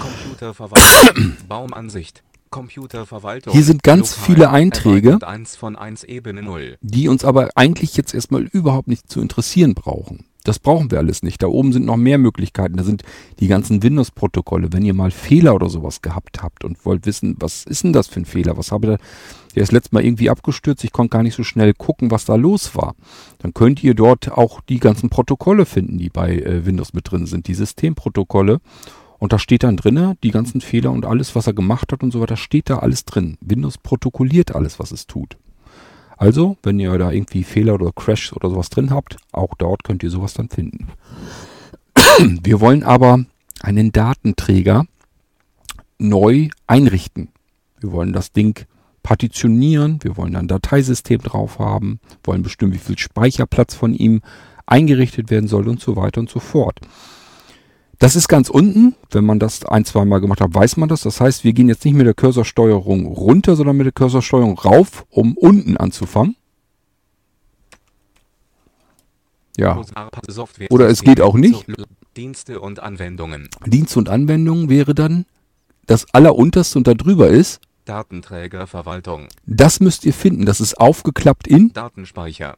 Computerverwaltung. 0.00 1.36
Baumansicht. 1.48 2.22
Computerverwaltung. 2.50 3.52
Hier 3.52 3.64
sind 3.64 3.82
ganz 3.82 4.12
Lokal. 4.12 4.26
viele 4.26 4.50
Einträge. 4.50 5.08
Erweitert 5.08 5.28
1 5.28 5.56
von 5.56 5.76
1 5.76 6.04
Ebene 6.04 6.42
0. 6.42 6.78
die 6.80 7.08
uns 7.08 7.24
aber 7.24 7.50
eigentlich 7.56 7.96
jetzt 7.96 8.14
erstmal 8.14 8.42
überhaupt 8.42 8.88
nicht 8.88 9.10
zu 9.10 9.20
interessieren 9.20 9.74
brauchen. 9.74 10.24
Das 10.48 10.58
brauchen 10.58 10.90
wir 10.90 10.96
alles 10.96 11.22
nicht. 11.22 11.42
Da 11.42 11.46
oben 11.46 11.74
sind 11.74 11.84
noch 11.84 11.98
mehr 11.98 12.16
Möglichkeiten. 12.16 12.78
Da 12.78 12.82
sind 12.82 13.02
die 13.38 13.48
ganzen 13.48 13.82
Windows-Protokolle. 13.82 14.72
Wenn 14.72 14.82
ihr 14.82 14.94
mal 14.94 15.10
Fehler 15.10 15.54
oder 15.54 15.68
sowas 15.68 16.00
gehabt 16.00 16.42
habt 16.42 16.64
und 16.64 16.86
wollt 16.86 17.04
wissen, 17.04 17.36
was 17.38 17.64
ist 17.64 17.84
denn 17.84 17.92
das 17.92 18.06
für 18.06 18.20
ein 18.20 18.24
Fehler? 18.24 18.56
Was 18.56 18.72
habe 18.72 18.86
da? 18.86 18.96
Der 19.54 19.62
ist 19.62 19.72
letztes 19.72 19.92
Mal 19.92 20.06
irgendwie 20.06 20.30
abgestürzt. 20.30 20.84
Ich 20.84 20.92
konnte 20.92 21.10
gar 21.10 21.22
nicht 21.22 21.34
so 21.34 21.44
schnell 21.44 21.74
gucken, 21.74 22.10
was 22.10 22.24
da 22.24 22.36
los 22.36 22.74
war. 22.74 22.94
Dann 23.40 23.52
könnt 23.52 23.84
ihr 23.84 23.92
dort 23.92 24.32
auch 24.32 24.62
die 24.62 24.80
ganzen 24.80 25.10
Protokolle 25.10 25.66
finden, 25.66 25.98
die 25.98 26.08
bei 26.08 26.38
äh, 26.38 26.64
Windows 26.64 26.94
mit 26.94 27.10
drin 27.10 27.26
sind. 27.26 27.46
Die 27.46 27.54
Systemprotokolle. 27.54 28.62
Und 29.18 29.34
da 29.34 29.38
steht 29.38 29.64
dann 29.64 29.76
drinne 29.76 30.16
die 30.22 30.30
ganzen 30.30 30.62
Fehler 30.62 30.92
und 30.92 31.04
alles, 31.04 31.34
was 31.34 31.46
er 31.46 31.52
gemacht 31.52 31.92
hat 31.92 32.02
und 32.02 32.10
so 32.10 32.22
weiter, 32.22 32.38
steht 32.38 32.70
da 32.70 32.78
alles 32.78 33.04
drin. 33.04 33.36
Windows 33.42 33.76
protokolliert 33.76 34.54
alles, 34.54 34.78
was 34.78 34.92
es 34.92 35.06
tut. 35.06 35.36
Also, 36.18 36.56
wenn 36.64 36.80
ihr 36.80 36.98
da 36.98 37.12
irgendwie 37.12 37.44
Fehler 37.44 37.74
oder 37.74 37.92
Crash 37.92 38.32
oder 38.32 38.50
sowas 38.50 38.70
drin 38.70 38.90
habt, 38.90 39.16
auch 39.32 39.54
dort 39.56 39.84
könnt 39.84 40.02
ihr 40.02 40.10
sowas 40.10 40.34
dann 40.34 40.48
finden. 40.48 40.88
Wir 42.42 42.60
wollen 42.60 42.82
aber 42.82 43.24
einen 43.60 43.92
Datenträger 43.92 44.84
neu 45.98 46.48
einrichten. 46.66 47.28
Wir 47.80 47.92
wollen 47.92 48.12
das 48.12 48.32
Ding 48.32 48.66
partitionieren, 49.02 50.00
wir 50.02 50.16
wollen 50.16 50.36
ein 50.36 50.48
Dateisystem 50.48 51.20
drauf 51.20 51.58
haben, 51.58 51.98
wollen 52.24 52.42
bestimmen, 52.42 52.74
wie 52.74 52.78
viel 52.78 52.98
Speicherplatz 52.98 53.74
von 53.74 53.94
ihm 53.94 54.20
eingerichtet 54.66 55.30
werden 55.30 55.48
soll 55.48 55.68
und 55.68 55.80
so 55.80 55.96
weiter 55.96 56.20
und 56.20 56.28
so 56.28 56.40
fort. 56.40 56.80
Das 57.98 58.14
ist 58.14 58.28
ganz 58.28 58.48
unten. 58.48 58.94
Wenn 59.10 59.24
man 59.24 59.38
das 59.38 59.64
ein, 59.64 59.84
zwei 59.84 60.04
Mal 60.04 60.20
gemacht 60.20 60.40
hat, 60.40 60.54
weiß 60.54 60.76
man 60.76 60.88
das. 60.88 61.02
Das 61.02 61.20
heißt, 61.20 61.44
wir 61.44 61.52
gehen 61.52 61.68
jetzt 61.68 61.84
nicht 61.84 61.94
mit 61.94 62.06
der 62.06 62.14
Cursorsteuerung 62.14 63.06
runter, 63.06 63.56
sondern 63.56 63.76
mit 63.76 63.86
der 63.86 63.92
Cursorsteuerung 63.92 64.58
rauf, 64.58 65.04
um 65.10 65.36
unten 65.36 65.76
anzufangen. 65.76 66.36
Ja. 69.56 69.82
Oder 70.70 70.88
es 70.88 71.02
geht 71.02 71.20
auch 71.20 71.34
nicht. 71.34 71.66
Dienste 72.16 72.60
und 72.60 72.80
Anwendungen. 72.80 73.48
Dienste 73.66 73.98
und 73.98 74.08
Anwendungen 74.08 74.68
wäre 74.68 74.94
dann 74.94 75.26
das 75.86 76.06
allerunterste 76.14 76.78
und 76.78 76.86
da 76.86 76.94
drüber 76.94 77.28
ist. 77.28 77.60
Datenträgerverwaltung. 77.84 79.28
Das 79.46 79.80
müsst 79.80 80.04
ihr 80.04 80.12
finden. 80.12 80.46
Das 80.46 80.60
ist 80.60 80.78
aufgeklappt 80.78 81.48
in 81.48 81.72
Datenspeicher. 81.72 82.56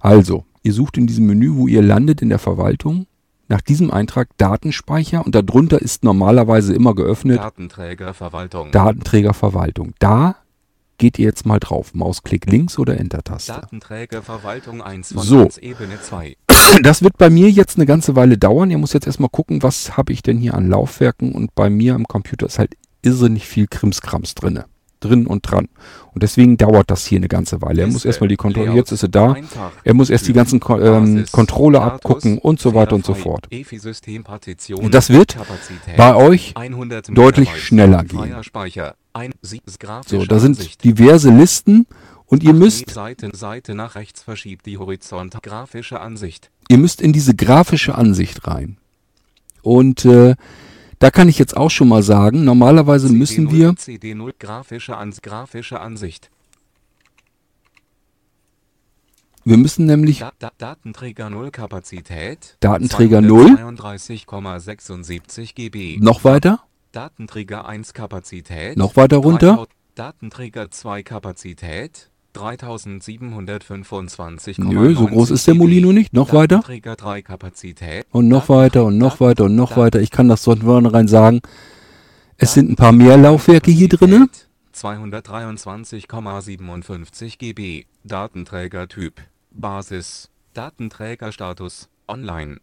Also, 0.00 0.44
ihr 0.62 0.72
sucht 0.72 0.96
in 0.96 1.06
diesem 1.06 1.26
Menü, 1.26 1.54
wo 1.54 1.66
ihr 1.66 1.82
landet 1.82 2.22
in 2.22 2.28
der 2.28 2.38
Verwaltung, 2.38 3.06
nach 3.52 3.60
diesem 3.60 3.90
Eintrag 3.90 4.30
Datenspeicher 4.38 5.26
und 5.26 5.34
darunter 5.34 5.82
ist 5.82 6.04
normalerweise 6.04 6.72
immer 6.74 6.94
geöffnet 6.94 7.38
Datenträgerverwaltung. 7.38 8.72
Datenträgerverwaltung. 8.72 9.92
Da 9.98 10.36
geht 10.96 11.18
ihr 11.18 11.26
jetzt 11.26 11.44
mal 11.44 11.60
drauf. 11.60 11.92
Mausklick 11.92 12.46
links 12.46 12.78
oder 12.78 12.98
Enter-Taste. 12.98 13.52
Datenträgerverwaltung 13.52 14.80
1 14.80 15.12
von 15.12 15.22
So. 15.22 15.42
1 15.42 15.58
Ebene 15.58 16.00
2. 16.00 16.36
Das 16.82 17.02
wird 17.02 17.18
bei 17.18 17.28
mir 17.28 17.50
jetzt 17.50 17.76
eine 17.76 17.84
ganze 17.84 18.16
Weile 18.16 18.38
dauern. 18.38 18.70
Ihr 18.70 18.78
müsst 18.78 18.94
jetzt 18.94 19.06
erstmal 19.06 19.28
gucken, 19.28 19.62
was 19.62 19.98
habe 19.98 20.14
ich 20.14 20.22
denn 20.22 20.38
hier 20.38 20.54
an 20.54 20.70
Laufwerken 20.70 21.32
und 21.32 21.54
bei 21.54 21.68
mir 21.68 21.94
im 21.94 22.08
Computer 22.08 22.46
ist 22.46 22.58
halt 22.58 22.74
irrsinnig 23.02 23.46
viel 23.46 23.66
Krimskrams 23.66 24.34
drinne. 24.34 24.64
Drin 25.02 25.26
und 25.26 25.42
dran. 25.42 25.68
Und 26.14 26.22
deswegen 26.22 26.56
dauert 26.56 26.90
das 26.90 27.06
hier 27.06 27.18
eine 27.18 27.28
ganze 27.28 27.62
Weile. 27.62 27.82
Er 27.82 27.88
muss 27.88 28.04
erstmal 28.04 28.28
die 28.28 28.36
Kontrolle, 28.36 28.72
jetzt 28.72 28.92
ist 28.92 29.02
er 29.02 29.08
da. 29.08 29.36
Er 29.82 29.94
muss 29.94 30.10
erst 30.10 30.28
die 30.28 30.32
ganzen 30.32 30.60
Ko 30.60 30.78
ähm, 30.78 31.24
Controller 31.32 31.80
Status, 31.80 31.94
abgucken 31.94 32.38
und 32.38 32.60
so 32.60 32.74
weiter 32.74 32.94
und 32.94 33.04
so 33.04 33.14
fort. 33.14 33.48
Und 33.50 34.94
das 34.94 35.10
wird 35.10 35.36
Bei 35.96 36.14
euch 36.14 36.54
100 36.56 37.16
deutlich 37.16 37.56
schneller 37.56 38.04
gehen. 38.04 38.34
So, 40.06 40.24
da 40.24 40.38
sind 40.38 40.84
diverse 40.84 41.30
Listen 41.30 41.86
und 42.26 42.42
ihr 42.42 42.54
müsst, 42.54 42.96
ihr 46.68 46.78
müsst 46.78 47.00
in 47.02 47.12
diese 47.12 47.34
grafische 47.34 47.94
Ansicht 47.94 48.46
rein. 48.46 48.76
Und 49.62 50.04
äh, 50.04 50.34
da 51.02 51.10
kann 51.10 51.28
ich 51.28 51.36
jetzt 51.36 51.56
auch 51.56 51.70
schon 51.70 51.88
mal 51.88 52.04
sagen, 52.04 52.44
normalerweise 52.44 53.12
müssen 53.12 53.48
CD0, 53.48 53.52
wir, 53.52 53.70
CD0 53.72 54.34
grafische, 54.38 54.96
Ans 54.96 55.20
grafische 55.20 55.80
Ansicht. 55.80 56.30
wir 59.44 59.56
müssen 59.56 59.86
nämlich 59.86 60.20
Da, 60.20 60.30
da, 60.38 60.52
Datenträger 60.58 61.28
0 61.28 61.50
Kapazität. 61.50 62.56
Datenträger 62.60 63.20
0. 63.20 63.46
32,76 63.46 65.56
GB. 65.56 65.98
noch 66.00 66.22
weiter, 66.22 66.60
Datenträger 66.92 67.66
1 67.66 67.94
Kapazität. 67.94 68.76
noch 68.76 68.94
weiter 68.94 69.16
runter, 69.16 69.66
3000 69.66 69.70
Datenträger 69.96 70.70
2 70.70 71.02
Kapazität. 71.02 72.11
3725,90 72.34 74.62
Nö, 74.62 74.94
so 74.94 75.06
groß 75.06 75.30
ist 75.30 75.46
der 75.46 75.54
Molino 75.54 75.92
nicht. 75.92 76.12
Noch 76.12 76.32
weiter. 76.32 76.56
Datenträger 76.56 76.96
3 76.96 77.22
Kapazität. 77.22 78.06
und 78.10 78.26
noch 78.28 78.48
weiter 78.48 78.84
und 78.84 78.98
noch 78.98 79.20
weiter 79.20 79.44
und 79.44 79.54
noch 79.56 79.76
weiter. 79.76 80.00
Ich 80.00 80.10
kann 80.10 80.28
das 80.28 80.42
von 80.44 80.62
vornherein 80.62 81.08
sagen. 81.08 81.40
Es 82.36 82.54
sind 82.54 82.70
ein 82.70 82.76
paar 82.76 82.92
mehr 82.92 83.16
Laufwerke 83.16 83.70
hier 83.70 83.88
drinne. 83.88 84.28
223,57 84.74 87.38
GB. 87.38 87.84
Datenträgertyp. 88.04 89.20
Basis. 89.50 90.28
Datenträgerstatus. 90.54 91.88
Online. 92.08 92.58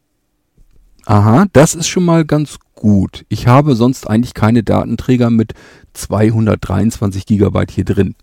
Aha, 1.05 1.45
das 1.53 1.75
ist 1.75 1.88
schon 1.88 2.03
mal 2.05 2.25
ganz 2.25 2.57
gut. 2.75 3.25
Ich 3.29 3.47
habe 3.47 3.75
sonst 3.75 4.09
eigentlich 4.09 4.33
keine 4.33 4.63
Datenträger 4.63 5.29
mit 5.29 5.53
223 5.93 7.25
Gigabyte 7.25 7.71
hier 7.71 7.85
drin. 7.85 8.15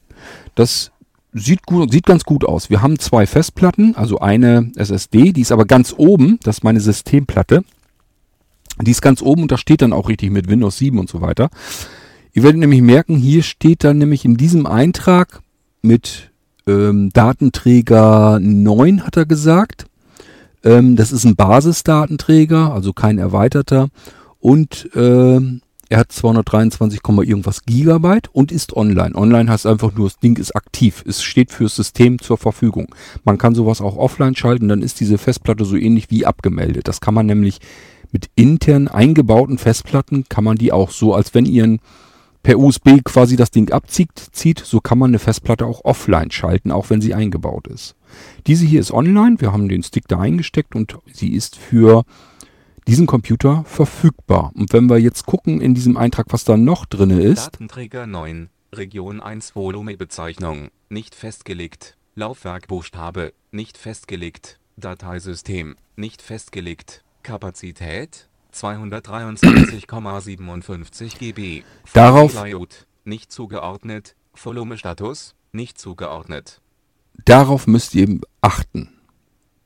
Das 0.55 0.93
sieht 1.33 1.67
gut, 1.67 1.93
sieht 1.93 2.07
ganz 2.07 2.25
gut 2.25 2.45
aus. 2.45 2.71
Wir 2.71 2.83
haben 2.83 2.99
zwei 2.99 3.27
Festplatten, 3.27 3.95
also 3.97 4.19
eine 4.19 4.71
SSD, 4.77 5.33
die 5.33 5.43
ist 5.43 5.53
aber 5.53 5.65
ganz 5.65 5.95
oben, 5.97 6.39
das 6.43 6.59
ist 6.59 6.65
meine 6.65 6.81
Systemplatte. 6.81 7.65
Die 8.81 8.91
ist 8.91 9.03
ganz 9.03 9.23
oben 9.23 9.43
und 9.43 9.53
da 9.53 9.59
steht 9.59 9.83
dann 9.83 9.93
auch 9.93 10.09
richtig 10.09 10.31
mit 10.31 10.49
Windows 10.49 10.79
7 10.79 10.99
und 10.99 11.09
so 11.09 11.21
weiter. 11.21 11.49
Ihr 12.33 12.43
werdet 12.43 12.61
nämlich 12.61 12.83
merken, 12.83 13.17
hier 13.17 13.43
steht 13.43 13.85
dann 13.85 13.99
nämlich 13.99 14.25
in 14.25 14.37
diesem 14.37 14.67
Eintrag 14.67 15.41
mit 15.81 16.31
ähm, 16.67 17.11
Datenträger 17.13 18.39
9, 18.41 19.05
hat 19.05 19.17
er 19.17 19.25
gesagt. 19.25 19.87
Ähm, 20.63 20.97
das 20.97 21.13
ist 21.13 21.25
ein 21.25 21.37
Basisdatenträger, 21.37 22.73
also 22.73 22.93
kein 22.93 23.19
erweiterter. 23.19 23.89
Und 24.39 24.91
ähm, 24.95 25.63
er 25.89 25.99
hat 25.99 26.13
223, 26.13 27.03
Komma 27.03 27.23
irgendwas 27.23 27.65
Gigabyte 27.65 28.29
und 28.33 28.51
ist 28.51 28.77
online. 28.77 29.15
Online 29.15 29.51
heißt 29.51 29.67
einfach 29.67 29.95
nur, 29.95 30.09
das 30.09 30.19
Ding 30.19 30.37
ist 30.37 30.55
aktiv. 30.57 31.05
Es 31.07 31.23
steht 31.23 31.53
fürs 31.53 31.77
System 31.77 32.19
zur 32.19 32.39
Verfügung. 32.39 32.95
Man 33.25 33.39
kann 33.39 33.55
sowas 33.55 33.81
auch 33.81 33.97
offline 33.97 34.35
schalten, 34.35 34.69
dann 34.69 34.83
ist 34.83 35.01
diese 35.01 35.19
Festplatte 35.19 35.65
so 35.65 35.77
ähnlich 35.77 36.11
wie 36.11 36.27
abgemeldet. 36.27 36.89
Das 36.89 37.01
kann 37.01 37.15
man 37.15 37.27
nämlich 37.27 37.61
mit 38.13 38.31
intern 38.35 38.89
eingebauten 38.89 39.59
Festplatten, 39.59 40.25
kann 40.29 40.45
man 40.45 40.57
die 40.57 40.73
auch 40.73 40.91
so, 40.91 41.15
als 41.15 41.35
wenn 41.35 41.47
ihr 41.47 41.79
per 42.43 42.59
USB 42.59 43.03
quasi 43.05 43.35
das 43.35 43.51
Ding 43.51 43.73
abzieht, 43.73 44.11
zieht, 44.31 44.61
so 44.61 44.81
kann 44.81 44.99
man 44.99 45.11
eine 45.11 45.19
Festplatte 45.19 45.67
auch 45.67 45.85
offline 45.85 46.31
schalten, 46.31 46.71
auch 46.71 46.91
wenn 46.91 47.01
sie 47.01 47.13
eingebaut 47.13 47.67
ist. 47.67 47.97
Diese 48.47 48.65
hier 48.65 48.81
ist 48.81 48.93
online, 48.93 49.41
wir 49.41 49.53
haben 49.53 49.69
den 49.69 49.83
Stick 49.83 50.07
da 50.07 50.21
eingesteckt 50.21 50.77
und 50.77 50.97
sie 51.13 51.35
ist 51.35 51.57
für 51.57 52.05
diesen 52.87 53.07
Computer 53.07 53.65
verfügbar. 53.65 54.53
Und 54.55 54.73
wenn 54.73 54.89
wir 54.89 54.99
jetzt 54.99 55.27
gucken 55.27 55.61
in 55.61 55.75
diesem 55.75 55.97
Eintrag, 55.97 56.27
was 56.31 56.45
da 56.45 56.57
noch 56.57 56.87
drinne 56.87 57.21
ist, 57.23 57.47
Datenträger 57.47 58.07
9. 58.07 58.49
Region 58.73 59.21
1 59.21 59.55
Volumebezeichnung. 59.57 60.69
Nicht 60.89 61.15
festgelegt. 61.15 61.97
Laufwerkbuchstabe. 62.15 63.33
Nicht 63.51 63.77
festgelegt. 63.79 64.59
Dateisystem. 64.77 65.77
Nicht 65.97 66.23
festgelegt. 66.23 67.03
Kapazität. 67.23 68.29
223,57 68.55 71.19
GB. 71.19 71.63
Darauf- 71.93 72.35
Layout. 72.35 72.87
Nicht 73.05 73.33
zugeordnet. 73.33 74.15
Volumestatus. 74.35 75.35
Nicht 75.53 75.79
zugeordnet. 75.79 76.61
darauf 77.25 77.67
müsst 77.67 77.95
ihr 77.95 78.03
eben 78.03 78.21
achten. 78.43 78.91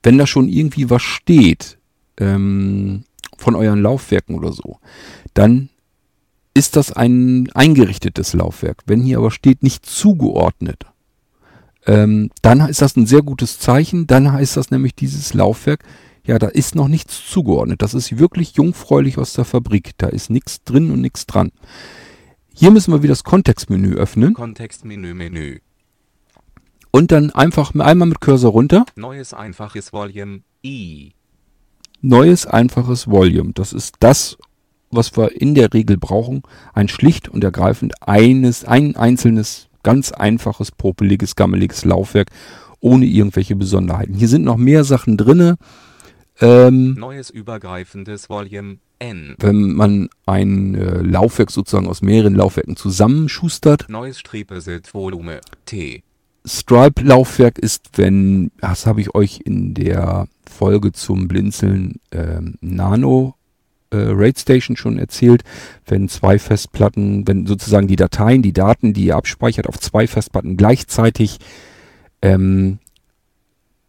Wenn 0.05 0.19
da 0.19 0.27
schon 0.27 0.49
irgendwie 0.49 0.89
was 0.89 1.03
steht 1.03 1.79
ähm, 2.17 3.05
von 3.41 3.55
euren 3.55 3.83
Laufwerken 3.83 4.37
oder 4.37 4.53
so, 4.53 4.79
dann 5.35 5.71
ist 6.55 6.77
das 6.77 6.93
ein 6.93 7.49
eingerichtetes 7.55 8.35
Laufwerk. 8.35 8.83
Wenn 8.87 9.01
hier 9.01 9.19
aber 9.19 9.31
steht 9.31 9.63
nicht 9.63 9.87
zugeordnet, 9.87 10.85
ähm, 11.87 12.31
dann 12.43 12.61
ist 12.69 12.83
das 12.83 12.97
ein 12.97 13.07
sehr 13.07 13.23
gutes 13.23 13.59
Zeichen. 13.59 14.07
Dann 14.07 14.33
heißt 14.33 14.57
das 14.57 14.71
nämlich 14.71 14.95
dieses 14.95 15.33
Laufwerk, 15.33 15.85
ja, 16.25 16.39
da 16.39 16.49
ist 16.49 16.75
noch 16.75 16.89
nichts 16.89 17.27
zugeordnet. 17.29 17.83
Das 17.83 17.95
ist 17.95 18.19
wirklich 18.19 18.53
jungfräulich 18.53 19.17
aus 19.17 19.33
der 19.33 19.45
Fabrik. 19.45 19.93
Da 19.97 20.09
ist 20.09 20.29
nichts 20.29 20.63
drin 20.65 20.91
und 20.91 21.01
nichts 21.01 21.27
dran. 21.27 21.51
Hier 22.55 22.71
müssen 22.71 22.93
wir 22.93 23.03
wieder 23.03 23.13
das 23.13 23.25
Kontextmenü 23.25 23.95
öffnen 23.95 24.35
Kontextmenü 24.35 25.15
Menü. 25.15 25.61
und 26.91 27.11
dann 27.11 27.31
einfach 27.31 27.75
einmal 27.75 28.09
mit 28.09 28.21
Cursor 28.21 28.53
runter. 28.53 28.85
Neues 28.97 29.33
einfaches 29.33 29.93
Volume. 29.95 30.43
I. 30.63 31.15
Neues, 32.03 32.47
einfaches 32.47 33.09
Volume. 33.09 33.53
Das 33.55 33.73
ist 33.73 33.97
das, 34.01 34.39
was 34.91 35.17
wir 35.17 35.41
in 35.41 35.55
der 35.55 35.73
Regel 35.73 35.97
brauchen. 35.97 36.43
Ein 36.73 36.89
schlicht 36.89 37.29
und 37.29 37.45
ergreifend 37.45 37.95
eines, 38.01 38.65
ein 38.65 38.97
einzelnes, 38.97 39.69
ganz 39.83 40.13
einfaches, 40.13 40.71
popeliges, 40.73 41.37
gammeliges 41.37 41.85
Laufwerk 41.85 42.31
ohne 42.81 43.05
irgendwelche 43.05 43.57
Besonderheiten. 43.57 44.15
Hier 44.15 44.29
sind 44.29 44.45
noch 44.45 44.57
mehr 44.57 44.85
Sachen 44.85 45.17
drinne. 45.17 45.57
Ähm, 46.41 46.95
Neues 46.95 47.29
übergreifendes 47.29 48.31
Volume 48.31 48.79
N. 48.99 49.35
wenn 49.39 49.73
man 49.73 50.09
ein 50.27 50.75
äh, 50.75 51.03
Laufwerk 51.03 51.51
sozusagen 51.51 51.89
aus 51.89 52.03
mehreren 52.03 52.35
Laufwerken 52.35 52.77
zusammenschustert. 52.77 53.87
Neues 53.89 54.19
Stripelsit 54.19 54.93
Volume 54.93 55.41
T. 55.67 56.03
Stripe-Laufwerk 56.47 57.59
ist, 57.59 57.91
wenn, 57.97 58.51
das 58.61 58.87
habe 58.87 59.01
ich 59.01 59.15
euch 59.15 59.41
in 59.45 59.75
der 59.75 60.27
Folge 60.49 60.93
zum 60.93 61.29
Blinzeln 61.29 62.01
ähm, 62.13 62.55
Nano 62.61 63.35
äh, 63.91 63.97
Raid 63.99 64.39
Station 64.39 64.77
schon 64.77 64.99
erzählt, 64.99 65.43
wenn 65.87 66.09
zwei 66.09 66.39
Festplatten, 66.39 67.27
wenn 67.27 67.47
sozusagen 67.47 67.89
die 67.89 67.97
Dateien, 67.97 68.43
die 68.43 68.53
Daten, 68.53 68.93
die 68.93 69.07
ihr 69.07 69.17
abspeichert, 69.17 69.69
auf 69.69 69.79
zwei 69.79 70.07
Festplatten 70.07 70.57
gleichzeitig 70.57 71.39
ähm, 72.23 72.79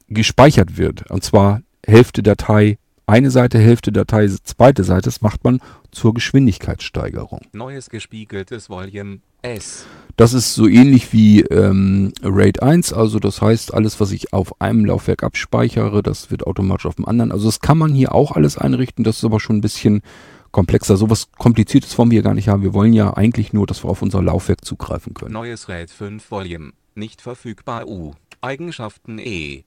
gespeichert 0.07 0.77
wird. 0.77 1.09
Und 1.09 1.23
zwar 1.23 1.61
Hälfte 1.85 2.21
Datei 2.21 2.77
eine 3.11 3.29
Seite, 3.29 3.59
Hälfte 3.59 3.91
Datei, 3.91 4.27
zweite 4.27 4.85
Seite. 4.85 5.03
Das 5.03 5.21
macht 5.21 5.43
man 5.43 5.59
zur 5.91 6.13
Geschwindigkeitssteigerung. 6.13 7.41
Neues 7.51 7.89
gespiegeltes 7.89 8.69
Volume 8.69 9.19
S. 9.41 9.85
Das 10.15 10.33
ist 10.33 10.55
so 10.55 10.65
ähnlich 10.67 11.11
wie 11.11 11.41
ähm, 11.41 12.13
RAID 12.23 12.61
1, 12.63 12.93
also 12.93 13.19
das 13.19 13.41
heißt, 13.41 13.73
alles, 13.73 13.99
was 13.99 14.11
ich 14.11 14.33
auf 14.33 14.61
einem 14.61 14.85
Laufwerk 14.85 15.23
abspeichere, 15.23 16.01
das 16.03 16.31
wird 16.31 16.47
automatisch 16.47 16.85
auf 16.85 16.95
dem 16.95 17.05
anderen. 17.05 17.31
Also 17.31 17.47
das 17.47 17.59
kann 17.59 17.77
man 17.77 17.93
hier 17.93 18.15
auch 18.15 18.31
alles 18.31 18.57
einrichten, 18.57 19.03
das 19.03 19.17
ist 19.17 19.25
aber 19.25 19.39
schon 19.39 19.57
ein 19.57 19.61
bisschen 19.61 20.03
komplexer. 20.51 20.95
Sowas 20.95 21.29
Kompliziertes 21.37 21.97
wollen 21.97 22.11
wir 22.11 22.21
gar 22.21 22.33
nicht 22.33 22.47
haben. 22.47 22.63
Wir 22.63 22.73
wollen 22.73 22.93
ja 22.93 23.13
eigentlich 23.15 23.51
nur, 23.51 23.67
dass 23.67 23.83
wir 23.83 23.89
auf 23.89 24.01
unser 24.01 24.21
Laufwerk 24.21 24.63
zugreifen 24.63 25.13
können. 25.13 25.33
Neues 25.33 25.67
RAID 25.67 25.89
5 25.89 26.31
Volume. 26.31 26.71
Nicht 26.95 27.21
verfügbar 27.21 27.87
U. 27.87 28.13
Eigenschaften 28.41 29.19
E. 29.19 29.63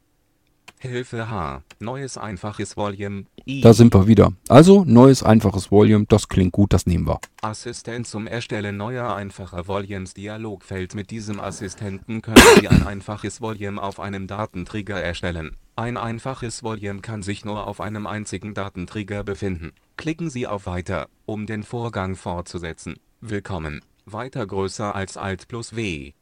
Hilfe 0.89 1.31
H. 1.31 1.63
Neues 1.81 2.19
einfaches 2.19 2.77
Volume 2.77 3.25
I. 3.47 3.61
Da 3.61 3.73
sind 3.73 3.95
wir 3.95 4.07
wieder. 4.07 4.33
Also, 4.49 4.85
neues, 4.85 5.23
einfaches 5.23 5.71
Volume, 5.71 6.07
das 6.09 6.29
klingt 6.29 6.53
gut, 6.53 6.73
das 6.73 6.87
nehmen 6.87 7.07
wir. 7.07 7.21
Assistent 7.43 8.07
zum 8.07 8.27
Erstellen 8.27 8.77
neuer 8.77 9.15
einfacher 9.15 9.67
Volumes 9.67 10.15
Dialogfeld 10.15 10.95
Mit 10.95 11.11
diesem 11.11 11.41
Assistenten 11.41 12.23
können 12.23 12.43
Sie 12.61 12.69
ein 12.69 12.87
einfaches 12.87 13.41
Volume 13.41 13.83
auf 13.83 13.99
einem 13.99 14.27
Datenträger 14.27 15.01
erstellen. 15.01 15.57
Ein 15.77 15.97
einfaches 15.97 16.63
Volume 16.63 17.01
kann 17.01 17.23
sich 17.23 17.45
nur 17.45 17.67
auf 17.67 17.81
einem 17.81 18.07
einzigen 18.07 18.55
Datenträger 18.55 19.25
befinden. 19.25 19.73
Klicken 19.97 20.31
Sie 20.31 20.47
auf 20.47 20.67
Weiter, 20.67 21.09
um 21.27 21.47
den 21.47 21.63
Vorgang 21.63 22.15
fortzusetzen. 22.15 22.97
Willkommen. 23.21 23.81
Weiter 24.07 24.47
größer 24.47 24.95
als 24.95 25.17
Alt 25.17 25.49
plus 25.49 25.75
W. 25.75 26.13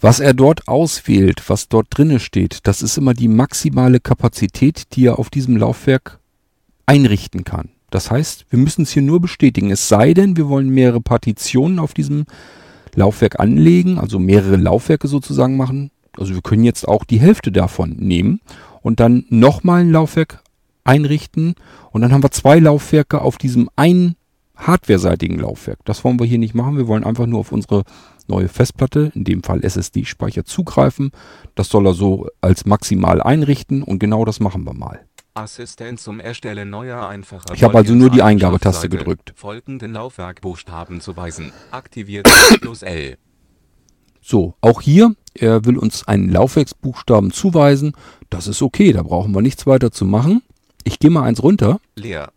Was 0.00 0.20
er 0.20 0.34
dort 0.34 0.68
auswählt, 0.68 1.42
was 1.48 1.68
dort 1.68 1.86
drinne 1.90 2.20
steht, 2.20 2.60
das 2.64 2.82
ist 2.82 2.98
immer 2.98 3.14
die 3.14 3.28
maximale 3.28 4.00
Kapazität, 4.00 4.94
die 4.94 5.06
er 5.06 5.18
auf 5.18 5.30
diesem 5.30 5.56
Laufwerk 5.56 6.18
einrichten 6.86 7.44
kann. 7.44 7.70
Das 7.90 8.10
heißt, 8.10 8.46
wir 8.50 8.58
müssen 8.58 8.82
es 8.82 8.90
hier 8.90 9.02
nur 9.02 9.20
bestätigen. 9.20 9.70
Es 9.70 9.88
sei 9.88 10.14
denn, 10.14 10.36
wir 10.36 10.48
wollen 10.48 10.68
mehrere 10.68 11.00
Partitionen 11.00 11.78
auf 11.78 11.94
diesem 11.94 12.26
Laufwerk 12.94 13.40
anlegen, 13.40 13.98
also 13.98 14.18
mehrere 14.18 14.56
Laufwerke 14.56 15.08
sozusagen 15.08 15.56
machen. 15.56 15.90
Also 16.18 16.34
wir 16.34 16.42
können 16.42 16.64
jetzt 16.64 16.86
auch 16.86 17.04
die 17.04 17.20
Hälfte 17.20 17.52
davon 17.52 17.90
nehmen 17.90 18.40
und 18.82 19.00
dann 19.00 19.24
nochmal 19.28 19.82
ein 19.82 19.90
Laufwerk 19.90 20.42
einrichten 20.84 21.54
und 21.90 22.02
dann 22.02 22.12
haben 22.12 22.22
wir 22.22 22.30
zwei 22.30 22.58
Laufwerke 22.58 23.20
auf 23.20 23.38
diesem 23.38 23.70
einen 23.74 24.16
hardwareseitigen 24.56 25.38
Laufwerk. 25.38 25.78
Das 25.84 26.04
wollen 26.04 26.20
wir 26.20 26.26
hier 26.26 26.38
nicht 26.38 26.54
machen. 26.54 26.76
Wir 26.76 26.86
wollen 26.86 27.04
einfach 27.04 27.26
nur 27.26 27.40
auf 27.40 27.52
unsere 27.52 27.84
neue 28.28 28.48
Festplatte, 28.48 29.12
in 29.14 29.24
dem 29.24 29.42
Fall 29.42 29.64
SSD-Speicher, 29.64 30.44
zugreifen. 30.44 31.10
Das 31.54 31.68
soll 31.68 31.86
er 31.86 31.94
so 31.94 32.28
als 32.40 32.64
maximal 32.66 33.22
einrichten 33.22 33.82
und 33.82 33.98
genau 33.98 34.24
das 34.24 34.40
machen 34.40 34.64
wir 34.64 34.74
mal. 34.74 35.06
Assistent 35.34 35.98
zum 35.98 36.20
Erstellen 36.20 36.70
neuer 36.70 37.08
einfacher 37.08 37.54
Ich 37.54 37.64
habe 37.64 37.76
also 37.76 37.92
nur 37.94 38.08
die 38.08 38.22
Eingabetaste 38.22 38.88
gedrückt. 38.88 39.32
Folgenden 39.34 39.92
Laufwerkbuchstaben 39.92 41.00
zuweisen. 41.00 41.52
Aktiviert 41.72 42.28
plus 42.60 42.82
L. 42.82 43.16
So, 44.20 44.54
auch 44.60 44.80
hier, 44.80 45.14
er 45.34 45.64
will 45.64 45.76
uns 45.76 46.06
einen 46.06 46.30
Laufwerksbuchstaben 46.30 47.32
zuweisen. 47.32 47.94
Das 48.30 48.46
ist 48.46 48.62
okay, 48.62 48.92
da 48.92 49.02
brauchen 49.02 49.34
wir 49.34 49.42
nichts 49.42 49.66
weiter 49.66 49.90
zu 49.90 50.04
machen. 50.04 50.42
Ich 50.84 50.98
gehe 50.98 51.10
mal 51.10 51.24
eins 51.24 51.42
runter. 51.42 51.80
Leer. 51.96 52.30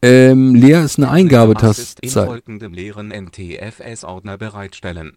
Ähm, 0.00 0.54
leer 0.54 0.84
ist 0.84 0.98
eine 0.98 1.10
Eingabetaste. 1.10 2.08
folgendem 2.08 2.72
leeren 2.72 3.10
NTFS-Ordner 3.10 4.38
bereitstellen. 4.38 5.16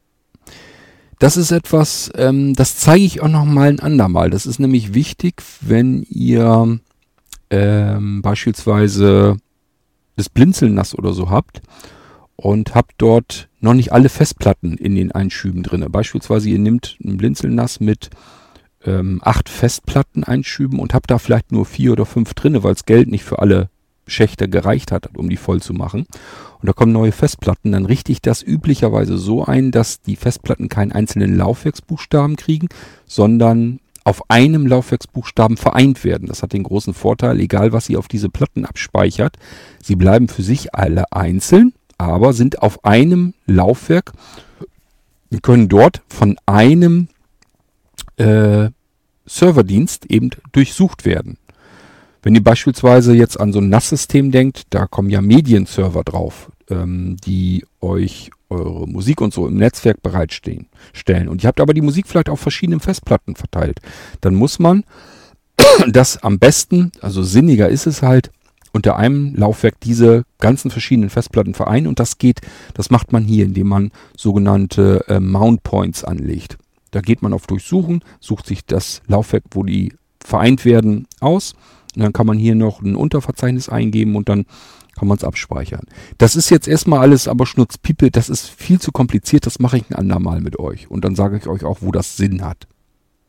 Das 1.19 1.37
ist 1.37 1.51
etwas, 1.51 2.11
ähm, 2.15 2.53
das 2.55 2.77
zeige 2.77 3.03
ich 3.03 3.21
auch 3.21 3.27
noch 3.27 3.45
mal 3.45 3.69
ein 3.69 3.79
andermal. 3.79 4.31
Das 4.31 4.47
ist 4.47 4.59
nämlich 4.59 4.95
wichtig, 4.95 5.43
wenn 5.61 6.01
ihr 6.09 6.79
ähm, 7.51 8.21
beispielsweise 8.23 9.37
das 10.15 10.29
Blinzelnass 10.29 10.97
oder 10.97 11.13
so 11.13 11.29
habt 11.29 11.61
und 12.35 12.73
habt 12.73 12.93
dort 12.97 13.49
noch 13.59 13.75
nicht 13.75 13.93
alle 13.93 14.09
Festplatten 14.09 14.77
in 14.77 14.95
den 14.95 15.11
Einschüben 15.11 15.61
drinne. 15.61 15.91
Beispielsweise 15.91 16.49
ihr 16.49 16.57
nehmt 16.57 16.97
ein 17.03 17.17
Blinzelnass 17.17 17.79
mit 17.79 18.09
ähm, 18.83 19.21
acht 19.23 19.47
Festplatten-Einschüben 19.47 20.79
und 20.79 20.95
habt 20.95 21.11
da 21.11 21.19
vielleicht 21.19 21.51
nur 21.51 21.65
vier 21.67 21.91
oder 21.91 22.07
fünf 22.07 22.33
drinne, 22.33 22.63
weil 22.63 22.73
das 22.73 22.85
Geld 22.85 23.09
nicht 23.09 23.23
für 23.23 23.37
alle 23.37 23.69
Schächte 24.11 24.49
gereicht 24.49 24.91
hat, 24.91 25.17
um 25.17 25.29
die 25.29 25.37
voll 25.37 25.61
zu 25.61 25.73
machen. 25.73 26.05
Und 26.59 26.67
da 26.67 26.73
kommen 26.73 26.91
neue 26.91 27.11
Festplatten, 27.11 27.71
dann 27.71 27.85
richte 27.85 28.11
ich 28.11 28.21
das 28.21 28.43
üblicherweise 28.43 29.17
so 29.17 29.43
ein, 29.43 29.71
dass 29.71 30.01
die 30.01 30.15
Festplatten 30.15 30.69
keinen 30.69 30.91
einzelnen 30.91 31.35
Laufwerksbuchstaben 31.35 32.35
kriegen, 32.35 32.67
sondern 33.05 33.79
auf 34.03 34.29
einem 34.29 34.67
Laufwerksbuchstaben 34.67 35.57
vereint 35.57 36.03
werden. 36.03 36.27
Das 36.27 36.43
hat 36.43 36.53
den 36.53 36.63
großen 36.63 36.93
Vorteil, 36.93 37.39
egal 37.39 37.71
was 37.71 37.89
ihr 37.89 37.99
auf 37.99 38.07
diese 38.07 38.29
Platten 38.29 38.65
abspeichert, 38.65 39.37
sie 39.81 39.95
bleiben 39.95 40.27
für 40.27 40.43
sich 40.43 40.73
alle 40.73 41.11
einzeln, 41.11 41.73
aber 41.97 42.33
sind 42.33 42.61
auf 42.61 42.83
einem 42.83 43.33
Laufwerk 43.45 44.11
und 45.29 45.43
können 45.43 45.69
dort 45.69 46.01
von 46.09 46.37
einem 46.45 47.09
äh, 48.17 48.69
Serverdienst 49.25 50.07
eben 50.07 50.31
durchsucht 50.51 51.05
werden. 51.05 51.37
Wenn 52.21 52.35
ihr 52.35 52.43
beispielsweise 52.43 53.13
jetzt 53.13 53.39
an 53.39 53.51
so 53.51 53.59
ein 53.59 53.69
NAS-System 53.69 54.31
denkt, 54.31 54.63
da 54.69 54.85
kommen 54.85 55.09
ja 55.09 55.21
Medienserver 55.21 56.03
drauf, 56.03 56.51
ähm, 56.69 57.17
die 57.25 57.65
euch 57.81 58.31
eure 58.49 58.87
Musik 58.87 59.21
und 59.21 59.33
so 59.33 59.47
im 59.47 59.55
Netzwerk 59.55 60.03
bereitstehen, 60.03 60.67
stellen. 60.93 61.29
Und 61.29 61.43
ihr 61.43 61.47
habt 61.47 61.61
aber 61.61 61.73
die 61.73 61.81
Musik 61.81 62.07
vielleicht 62.07 62.29
auf 62.29 62.39
verschiedenen 62.39 62.81
Festplatten 62.81 63.35
verteilt. 63.35 63.79
Dann 64.19 64.35
muss 64.35 64.59
man 64.59 64.83
das 65.87 66.21
am 66.21 66.37
besten, 66.37 66.91
also 67.01 67.23
sinniger 67.23 67.69
ist 67.69 67.87
es 67.87 68.01
halt, 68.01 68.29
unter 68.73 68.95
einem 68.95 69.35
Laufwerk 69.35 69.79
diese 69.81 70.23
ganzen 70.39 70.71
verschiedenen 70.71 71.09
Festplatten 71.09 71.53
vereinen. 71.53 71.87
Und 71.87 71.99
das 71.99 72.17
geht, 72.17 72.41
das 72.73 72.89
macht 72.89 73.11
man 73.11 73.23
hier, 73.23 73.45
indem 73.45 73.67
man 73.67 73.91
sogenannte 74.15 75.03
äh, 75.07 75.19
Mount 75.19 75.63
Points 75.63 76.03
anlegt. 76.03 76.57
Da 76.91 77.01
geht 77.01 77.21
man 77.21 77.33
auf 77.33 77.47
Durchsuchen, 77.47 78.03
sucht 78.19 78.45
sich 78.45 78.65
das 78.65 79.01
Laufwerk, 79.07 79.43
wo 79.51 79.63
die 79.63 79.93
vereint 80.23 80.65
werden, 80.65 81.07
aus. 81.19 81.55
Und 81.95 82.03
dann 82.03 82.13
kann 82.13 82.27
man 82.27 82.37
hier 82.37 82.55
noch 82.55 82.81
ein 82.81 82.95
Unterverzeichnis 82.95 83.69
eingeben 83.69 84.15
und 84.15 84.29
dann 84.29 84.45
kann 84.95 85.07
man 85.07 85.17
es 85.17 85.23
abspeichern. 85.23 85.85
Das 86.17 86.35
ist 86.35 86.49
jetzt 86.49 86.67
erstmal 86.67 86.99
alles 86.99 87.27
aber 87.27 87.45
Schnutzpiepe, 87.45 88.11
das 88.11 88.29
ist 88.29 88.49
viel 88.49 88.79
zu 88.79 88.91
kompliziert, 88.91 89.45
das 89.45 89.59
mache 89.59 89.77
ich 89.77 89.89
ein 89.89 89.95
andermal 89.95 90.41
mit 90.41 90.59
euch. 90.59 90.89
Und 90.89 91.05
dann 91.05 91.15
sage 91.15 91.37
ich 91.37 91.47
euch 91.47 91.63
auch, 91.63 91.79
wo 91.81 91.91
das 91.91 92.17
Sinn 92.17 92.43
hat. 92.43 92.67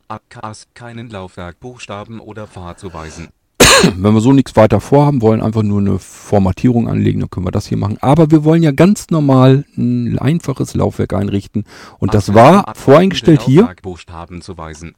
AKs 0.07 0.67
keinen 0.73 1.09
Laufwerk, 1.09 1.59
Buchstaben 1.59 2.19
oder 2.19 2.47
Pfad 2.47 2.79
zuweisen. 2.79 3.29
Wenn 3.95 4.13
wir 4.13 4.21
so 4.21 4.33
nichts 4.33 4.55
weiter 4.55 4.79
vorhaben, 4.79 5.21
wollen 5.21 5.41
einfach 5.41 5.63
nur 5.63 5.79
eine 5.79 5.99
Formatierung 5.99 6.87
anlegen, 6.87 7.21
dann 7.21 7.29
können 7.29 7.45
wir 7.45 7.51
das 7.51 7.67
hier 7.67 7.77
machen. 7.77 7.97
Aber 8.01 8.29
wir 8.29 8.43
wollen 8.43 8.63
ja 8.63 8.71
ganz 8.71 9.09
normal 9.09 9.65
ein 9.77 10.19
einfaches 10.19 10.75
Laufwerk 10.75 11.13
einrichten. 11.13 11.65
Und 11.99 12.13
das 12.13 12.33
war 12.33 12.73
voreingestellt 12.75 13.41
hier. 13.41 13.61
Laufwerkbuchstaben 13.61 14.41
zuweisen. 14.41 14.95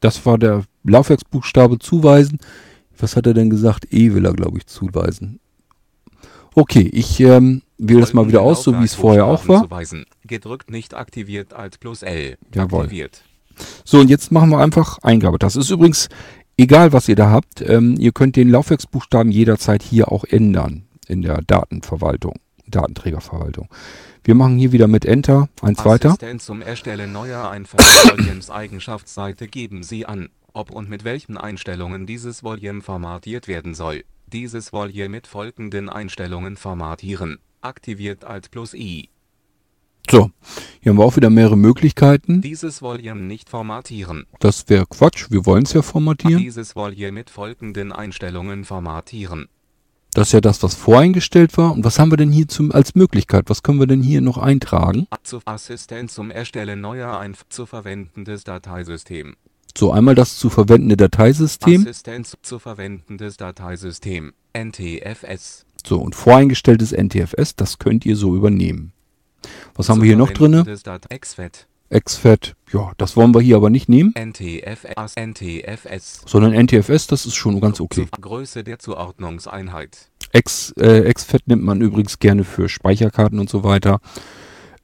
Das 0.00 0.24
war 0.26 0.38
der 0.38 0.64
Laufwerksbuchstabe 0.84 1.78
zuweisen. 1.78 2.38
Was 3.02 3.16
hat 3.16 3.26
er 3.26 3.34
denn 3.34 3.50
gesagt? 3.50 3.92
E 3.92 4.14
will 4.14 4.24
er, 4.24 4.32
glaube 4.32 4.58
ich, 4.58 4.66
zuweisen. 4.66 5.40
Okay, 6.54 6.88
ich 6.92 7.18
ähm, 7.18 7.62
wähle 7.76 8.00
das 8.00 8.12
mal 8.12 8.28
wieder 8.28 8.42
aus, 8.42 8.62
so 8.62 8.78
wie 8.78 8.84
es 8.84 8.94
vorher 8.94 9.26
auch 9.26 9.48
war. 9.48 9.64
Zuweisen. 9.64 10.04
Gedrückt 10.24 10.70
nicht 10.70 10.94
aktiviert 10.94 11.52
Alt 11.52 11.80
plus 11.80 12.02
L. 12.02 12.36
Jawohl. 12.54 12.84
Aktiviert. 12.84 13.22
So, 13.84 13.98
und 13.98 14.08
jetzt 14.08 14.30
machen 14.30 14.50
wir 14.50 14.58
einfach 14.58 14.98
Eingabe. 15.02 15.38
Das 15.38 15.56
ist 15.56 15.70
übrigens 15.70 16.08
egal, 16.56 16.92
was 16.92 17.08
ihr 17.08 17.16
da 17.16 17.30
habt. 17.30 17.60
Ähm, 17.62 17.96
ihr 17.98 18.12
könnt 18.12 18.36
den 18.36 18.50
Laufwerksbuchstaben 18.50 19.32
jederzeit 19.32 19.82
hier 19.82 20.12
auch 20.12 20.24
ändern 20.24 20.84
in 21.08 21.22
der 21.22 21.42
Datenverwaltung. 21.42 22.36
Datenträgerverwaltung. 22.68 23.68
Wir 24.22 24.36
machen 24.36 24.58
hier 24.58 24.70
wieder 24.70 24.86
mit 24.86 25.04
Enter 25.04 25.48
eins 25.60 25.84
weiter. 25.84 26.10
Assistent 26.10 26.40
zum 26.40 26.62
Erstellen 26.62 27.12
neuer 27.12 27.50
Eigenschaftsseite 28.50 29.48
geben 29.48 29.82
Sie 29.82 30.06
an, 30.06 30.28
ob 30.52 30.70
und 30.70 30.88
mit 30.88 31.04
welchen 31.04 31.36
Einstellungen 31.36 32.06
dieses 32.06 32.42
Volume 32.42 32.82
formatiert 32.82 33.48
werden 33.48 33.74
soll. 33.74 34.04
Dieses 34.26 34.72
Volume 34.72 35.08
mit 35.08 35.26
folgenden 35.26 35.88
Einstellungen 35.88 36.56
formatieren. 36.56 37.38
Aktiviert 37.60 38.24
Alt 38.24 38.50
plus 38.50 38.74
I. 38.74 39.08
So, 40.10 40.30
hier 40.80 40.90
haben 40.90 40.98
wir 40.98 41.04
auch 41.04 41.16
wieder 41.16 41.30
mehrere 41.30 41.56
Möglichkeiten. 41.56 42.42
Dieses 42.42 42.82
Volume 42.82 43.20
nicht 43.20 43.48
formatieren. 43.48 44.26
Das 44.40 44.68
wäre 44.68 44.86
Quatsch, 44.86 45.30
wir 45.30 45.46
wollen 45.46 45.62
es 45.62 45.72
ja 45.72 45.82
formatieren. 45.82 46.38
Dieses 46.38 46.74
Volume 46.74 47.12
mit 47.12 47.30
folgenden 47.30 47.92
Einstellungen 47.92 48.64
formatieren. 48.64 49.48
Das 50.14 50.28
ist 50.28 50.32
ja 50.32 50.42
das, 50.42 50.62
was 50.62 50.74
voreingestellt 50.74 51.56
war. 51.56 51.72
Und 51.72 51.84
was 51.84 51.98
haben 51.98 52.10
wir 52.10 52.18
denn 52.18 52.32
hier 52.32 52.46
zum, 52.46 52.70
als 52.72 52.94
Möglichkeit? 52.94 53.44
Was 53.48 53.62
können 53.62 53.80
wir 53.80 53.86
denn 53.86 54.02
hier 54.02 54.20
noch 54.20 54.36
eintragen? 54.36 55.06
Zu 55.22 55.40
Assistent 55.46 56.10
zum 56.10 56.30
Erstellen 56.30 56.82
neuer 56.82 57.18
ein 57.18 57.34
zu 57.48 57.64
verwendendes 57.64 58.44
Dateisystem. 58.44 59.36
So, 59.76 59.90
einmal 59.92 60.14
das 60.14 60.36
zu 60.38 60.50
verwendende 60.50 60.96
Dateisystem. 60.96 61.82
Assistent 61.82 62.32
zu 62.42 62.58
verwendendes 62.58 63.36
Dateisystem. 63.36 64.32
NTFS. 64.54 65.64
So, 65.86 65.98
und 66.00 66.14
voreingestelltes 66.14 66.92
NTFS, 66.92 67.56
das 67.56 67.78
könnt 67.78 68.04
ihr 68.04 68.16
so 68.16 68.36
übernehmen. 68.36 68.92
Was 69.74 69.88
haben 69.88 70.00
wir 70.00 70.06
hier 70.06 70.16
noch 70.16 70.30
drinne? 70.30 70.58
Verwendendes 70.64 70.82
Dat- 70.82 71.08
XFAT. 71.10 71.66
XFAT, 71.92 72.54
ja, 72.72 72.92
das 72.96 73.16
wollen 73.16 73.34
wir 73.34 73.40
hier 73.42 73.56
aber 73.56 73.68
nicht 73.68 73.88
nehmen. 73.88 74.14
NTFS. 74.14 75.14
NTFS. 75.16 76.22
Sondern 76.26 76.52
NTFS, 76.54 77.06
das 77.06 77.26
ist 77.26 77.34
schon 77.34 77.60
ganz 77.60 77.80
okay. 77.80 78.06
Zu 78.14 78.20
Größe 78.20 78.64
der 78.64 78.78
Zuordnungseinheit. 78.78 80.08
X, 80.32 80.72
äh, 80.78 81.12
XFAT 81.12 81.46
nimmt 81.48 81.64
man 81.64 81.80
übrigens 81.82 82.18
gerne 82.18 82.44
für 82.44 82.68
Speicherkarten 82.70 83.38
und 83.38 83.50
so 83.50 83.62
weiter. 83.64 84.00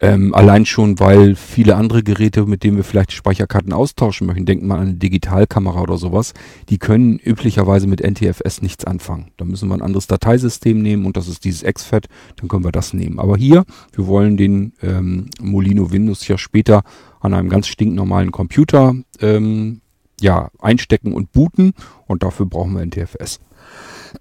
Ähm, 0.01 0.33
allein 0.33 0.65
schon, 0.65 1.01
weil 1.01 1.35
viele 1.35 1.75
andere 1.75 2.05
Geräte, 2.05 2.47
mit 2.47 2.63
denen 2.63 2.77
wir 2.77 2.85
vielleicht 2.85 3.11
Speicherkarten 3.11 3.73
austauschen 3.73 4.29
möchten, 4.29 4.47
denken 4.47 4.69
wir 4.69 4.75
an 4.75 4.81
eine 4.83 4.95
Digitalkamera 4.95 5.81
oder 5.81 5.97
sowas, 5.97 6.35
die 6.69 6.79
können 6.79 7.19
üblicherweise 7.19 7.89
mit 7.89 8.01
NTFS 8.01 8.63
nichts 8.63 8.85
anfangen. 8.85 9.33
Da 9.37 9.45
müssen 9.45 9.69
wir 9.69 9.75
ein 9.75 9.83
anderes 9.83 10.07
Dateisystem 10.07 10.81
nehmen 10.81 11.05
und 11.05 11.17
das 11.17 11.27
ist 11.27 11.45
dieses 11.45 11.65
XFAT, 11.65 12.07
dann 12.37 12.49
können 12.49 12.65
wir 12.65 12.71
das 12.71 12.93
nehmen. 12.93 13.19
Aber 13.19 13.37
hier, 13.37 13.65
wir 13.93 14.07
wollen 14.07 14.37
den 14.37 14.73
ähm, 14.83 15.31
Molino 15.41 15.91
Windows 15.91 16.29
ja 16.29 16.39
später 16.39 16.83
an 17.21 17.35
einem 17.35 17.49
ganz 17.49 17.67
stinknormalen 17.67 18.31
Computer 18.31 18.95
ähm, 19.21 19.81
ja, 20.21 20.51
einstecken 20.61 21.13
und 21.13 21.33
booten 21.33 21.73
und 22.07 22.23
dafür 22.23 22.47
brauchen 22.47 22.75
wir 22.75 22.87
NTFS. 22.87 23.41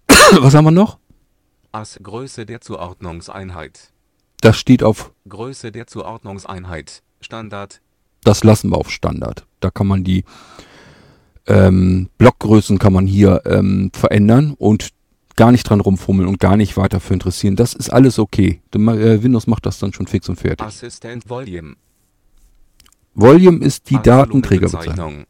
Was 0.41 0.55
haben 0.55 0.65
wir 0.65 0.71
noch? 0.71 0.97
As 1.71 1.99
Größe 2.01 2.47
der 2.47 2.61
Zuordnungseinheit. 2.61 3.91
Das 4.41 4.57
steht 4.57 4.83
auf 4.83 5.11
Größe 5.27 5.71
der 5.71 5.87
Zuordnungseinheit. 5.87 7.01
Standard. 7.19 7.81
das 8.23 8.43
lassen 8.43 8.69
wir 8.69 8.77
auf 8.77 8.91
Standard. 8.91 9.47
Da 9.59 9.71
kann 9.71 9.87
man 9.87 10.03
die 10.03 10.23
ähm, 11.47 12.09
Blockgrößen 12.17 12.77
kann 12.77 12.93
man 12.93 13.07
hier 13.07 13.41
ähm, 13.45 13.89
verändern 13.93 14.53
und 14.57 14.89
gar 15.35 15.51
nicht 15.51 15.63
dran 15.63 15.79
rumfummeln 15.79 16.27
und 16.27 16.39
gar 16.39 16.57
nicht 16.57 16.77
weiter 16.77 16.99
für 16.99 17.13
interessieren. 17.13 17.55
Das 17.55 17.73
ist 17.73 17.89
alles 17.89 18.19
okay. 18.19 18.61
Äh, 18.73 19.23
Windows 19.23 19.47
macht 19.47 19.65
das 19.65 19.79
dann 19.79 19.93
schon 19.93 20.07
fix 20.07 20.27
und 20.29 20.35
fertig. 20.35 20.65
Assistent 20.65 21.29
Volume. 21.29 21.75
Volume 23.13 23.65
ist 23.65 23.89
die 23.89 23.99
Datenträgerbezeichnung. 24.01 25.25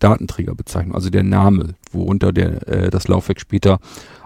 Volumenbezeichnung. 0.00 0.10
Datenträgerbezeichnung, 0.10 0.94
also 0.94 1.10
der 1.10 1.22
Name, 1.22 1.74
worunter 1.92 2.32
der, 2.32 2.68
äh, 2.68 2.90
das 2.90 3.08
Laufwerk 3.08 3.40
später 3.40 3.78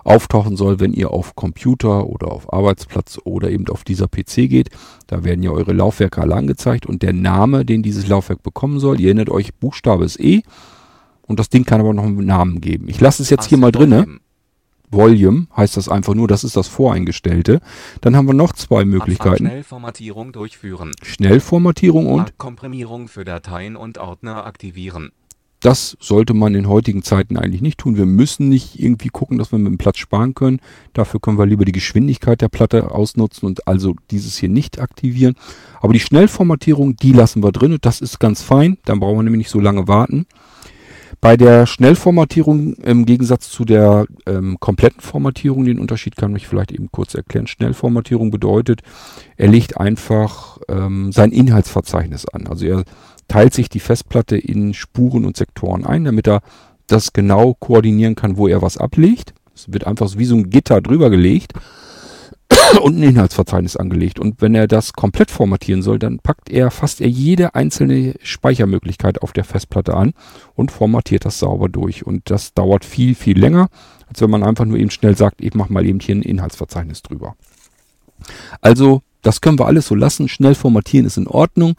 auftauchen 0.05 0.57
soll, 0.57 0.81
wenn 0.81 0.93
ihr 0.93 1.11
auf 1.11 1.35
Computer 1.35 2.07
oder 2.07 2.31
auf 2.31 2.53
Arbeitsplatz 2.53 3.19
oder 3.25 3.51
eben 3.51 3.67
auf 3.69 3.85
dieser 3.85 4.07
PC 4.07 4.49
geht. 4.49 4.71
Da 5.07 5.25
werden 5.25 5.43
ja 5.43 5.51
eure 5.51 5.73
Laufwerke 5.73 6.21
alle 6.21 6.35
angezeigt 6.35 6.87
und 6.87 7.03
der 7.03 7.13
Name, 7.13 7.65
den 7.65 7.83
dieses 7.83 8.07
Laufwerk 8.07 8.43
bekommen 8.43 8.81
soll, 8.81 9.01
ihr 9.01 9.09
erinnert 9.09 9.31
euch, 9.31 9.55
Buchstabe 9.55 10.05
ist 10.05 10.21
E 10.21 10.43
und 11.23 11.41
das 11.41 11.49
Ding 11.49 11.65
kann 11.65 11.81
aber 11.81 11.95
noch 11.95 12.05
einen 12.05 12.27
Namen 12.27 12.61
geben. 12.61 12.89
Ich 12.89 13.01
lasse 13.01 13.23
es 13.23 13.31
jetzt 13.31 13.47
hier 13.47 13.59
As 13.59 13.63
mal 13.63 13.73
drinne. 13.73 14.07
Volume 14.91 15.49
heißt 15.57 15.77
das 15.77 15.89
einfach 15.89 16.15
nur, 16.15 16.29
das 16.29 16.45
ist 16.45 16.57
das 16.57 16.69
Voreingestellte. 16.69 17.61
Dann 18.01 18.15
haben 18.15 18.29
wir 18.29 18.35
noch 18.35 18.53
zwei 18.53 18.85
Möglichkeiten. 18.85 19.47
Schnellformatierung 19.47 20.33
durchführen. 20.33 20.93
Schnellformatierung 21.03 22.07
und 22.07 22.39
Komprimierung 22.39 23.09
für 23.09 23.25
Dateien 23.25 23.75
und 23.75 23.99
Ordner 23.99 24.47
aktivieren. 24.47 25.11
Das 25.61 25.97
sollte 25.99 26.35
man 26.35 26.55
in 26.55 26.69
heutigen 26.69 27.03
Zeiten 27.03 27.39
eigentlich 27.39 27.63
nicht 27.63 27.79
tun. 27.79 27.97
Wir 27.97 28.05
müssen 28.05 28.49
nicht 28.51 28.79
irgendwie 28.79 29.09
gucken, 29.09 29.39
dass 29.39 29.51
wir 29.51 29.59
mit 29.59 29.73
dem 29.73 29.79
Platz 29.79 29.99
sparen 29.99 30.35
können. 30.35 30.61
Dafür 30.93 31.21
können 31.21 31.39
wir 31.39 31.47
lieber 31.47 31.65
die 31.65 31.73
Geschwindigkeit 31.73 32.43
der 32.43 32.49
Platte 32.49 32.91
ausnutzen 32.91 33.47
und 33.47 33.67
also 33.67 33.95
dieses 34.11 34.37
hier 34.37 34.51
nicht 34.51 34.79
aktivieren. 34.79 35.37
Aber 35.81 35.95
die 35.95 36.01
Schnellformatierung, 36.01 36.97
die 36.97 37.13
lassen 37.13 37.43
wir 37.43 37.53
drin 37.53 37.73
und 37.73 37.87
das 37.87 38.01
ist 38.03 38.21
ganz 38.21 38.43
fein. 38.43 38.77
Dann 38.85 39.01
brauchen 39.01 39.19
wir 39.19 39.23
nämlich 39.23 39.39
nicht 39.39 39.51
so 39.51 39.61
lange 39.61 39.89
warten. 39.89 40.27
Bei 41.25 41.39
der 41.39 41.65
Schnellformatierung 41.65 42.75
im 42.75 43.07
Gegensatz 43.07 43.49
zu 43.49 43.65
der 43.65 44.05
ähm, 44.27 44.59
kompletten 44.61 45.01
Formatierung, 45.01 45.65
den 45.65 45.79
Unterschied 45.79 46.17
kann 46.17 46.37
ich 46.37 46.47
vielleicht 46.47 46.71
eben 46.71 46.91
kurz 46.93 47.15
erklären. 47.15 47.47
Schnellformatierung 47.47 48.31
bedeutet, 48.31 48.83
er 49.39 49.49
legt 49.49 49.79
einfach 49.79 50.59
ähm, 50.69 51.13
sein 51.13 51.33
Inhaltsverzeichnis 51.33 52.27
an. 52.27 52.47
Also 52.47 52.67
er 52.67 52.85
teilt 53.29 53.55
sich 53.55 53.69
die 53.69 53.81
Festplatte 53.81 54.37
in 54.37 54.75
Spuren 54.75 55.25
und 55.25 55.37
Sektoren 55.37 55.85
ein, 55.85 56.05
damit 56.05 56.27
er 56.27 56.43
das 56.87 57.13
genau 57.13 57.55
koordinieren 57.55 58.15
kann, 58.15 58.37
wo 58.37 58.49
er 58.49 58.63
was 58.63 58.77
ablegt. 58.77 59.35
Es 59.55 59.73
wird 59.73 59.87
einfach 59.87 60.11
wie 60.17 60.25
so 60.25 60.37
ein 60.37 60.51
Gitter 60.51 60.81
drüber 60.81 61.11
gelegt 61.11 61.53
und 62.83 62.99
ein 62.99 63.03
Inhaltsverzeichnis 63.03 63.77
angelegt. 63.77 64.19
Und 64.19 64.41
wenn 64.41 64.55
er 64.55 64.67
das 64.67 64.93
komplett 64.93 65.31
formatieren 65.31 65.83
soll, 65.83 65.99
dann 65.99 66.19
packt 66.19 66.51
er, 66.51 66.71
fasst 66.71 67.01
er 67.01 67.09
jede 67.09 67.55
einzelne 67.55 68.15
Speichermöglichkeit 68.23 69.23
auf 69.23 69.33
der 69.33 69.45
Festplatte 69.45 69.95
an 69.95 70.13
und 70.55 70.73
formatiert 70.73 71.25
das 71.25 71.39
sauber 71.39 71.69
durch. 71.69 72.07
Und 72.07 72.31
das 72.31 72.55
dauert 72.55 72.85
viel, 72.85 73.15
viel 73.15 73.39
länger, 73.39 73.69
als 74.09 74.21
wenn 74.21 74.31
man 74.31 74.43
einfach 74.43 74.65
nur 74.65 74.79
eben 74.79 74.91
schnell 74.91 75.17
sagt, 75.17 75.41
ich 75.41 75.55
mache 75.55 75.73
mal 75.73 75.87
eben 75.87 76.01
hier 76.01 76.17
ein 76.17 76.23
Inhaltsverzeichnis 76.23 77.03
drüber. 77.03 77.37
Also, 78.61 79.03
das 79.23 79.41
können 79.41 79.59
wir 79.59 79.67
alles 79.67 79.87
so 79.87 79.95
lassen. 79.95 80.29
Schnell 80.29 80.55
formatieren 80.55 81.07
ist 81.07 81.17
in 81.17 81.27
Ordnung. 81.27 81.75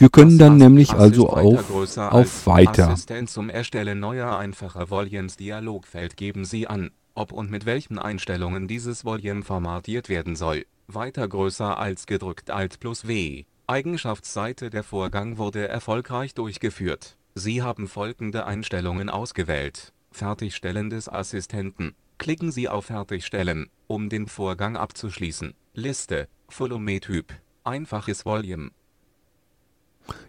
Wir 0.00 0.08
können 0.08 0.38
dann 0.38 0.56
nämlich 0.56 0.94
also 0.94 1.28
auf, 1.28 1.70
auf 1.98 2.46
Weiter. 2.46 2.94
Zum 3.26 3.50
Erstellen 3.50 4.00
neuer 4.00 4.38
einfacher 4.38 4.88
Volumes 4.88 5.36
Dialogfeld 5.36 6.16
geben 6.16 6.46
Sie 6.46 6.66
an, 6.66 6.90
ob 7.14 7.32
und 7.32 7.50
mit 7.50 7.66
welchen 7.66 7.98
Einstellungen 7.98 8.66
dieses 8.66 9.04
Volume 9.04 9.42
formatiert 9.42 10.08
werden 10.08 10.36
soll. 10.36 10.64
Weiter 10.86 11.28
größer 11.28 11.78
als 11.78 12.06
gedrückt 12.06 12.50
Alt 12.50 12.80
plus 12.80 13.06
W. 13.06 13.44
Eigenschaftsseite 13.66 14.70
Der 14.70 14.84
Vorgang 14.84 15.36
wurde 15.36 15.68
erfolgreich 15.68 16.32
durchgeführt. 16.32 17.18
Sie 17.34 17.60
haben 17.60 17.86
folgende 17.86 18.46
Einstellungen 18.46 19.10
ausgewählt. 19.10 19.92
Fertigstellen 20.12 20.88
des 20.88 21.10
Assistenten. 21.10 21.94
Klicken 22.16 22.52
Sie 22.52 22.70
auf 22.70 22.86
Fertigstellen, 22.86 23.68
um 23.86 24.08
den 24.08 24.28
Vorgang 24.28 24.78
abzuschließen. 24.78 25.52
Liste. 25.74 26.26
Volume-Typ. 26.48 27.34
Einfaches 27.64 28.24
Volume. 28.24 28.70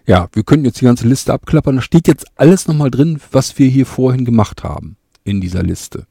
Ja, 0.06 0.28
wir 0.34 0.44
können 0.44 0.66
jetzt 0.66 0.82
die 0.82 0.86
ganze 0.86 1.08
Liste 1.08 1.34
abklappern. 1.34 1.78
Da 1.78 1.82
steht 1.82 2.08
jetzt 2.08 2.26
alles 2.36 2.68
nochmal 2.68 2.92
drin, 2.92 3.20
was 3.32 3.58
wir 3.60 3.68
hier 3.70 3.86
vorhin 3.86 4.26
gemacht 4.26 4.64
haben 4.64 4.98
in 5.24 5.42
dieser 5.42 5.64
Liste. 5.64 6.06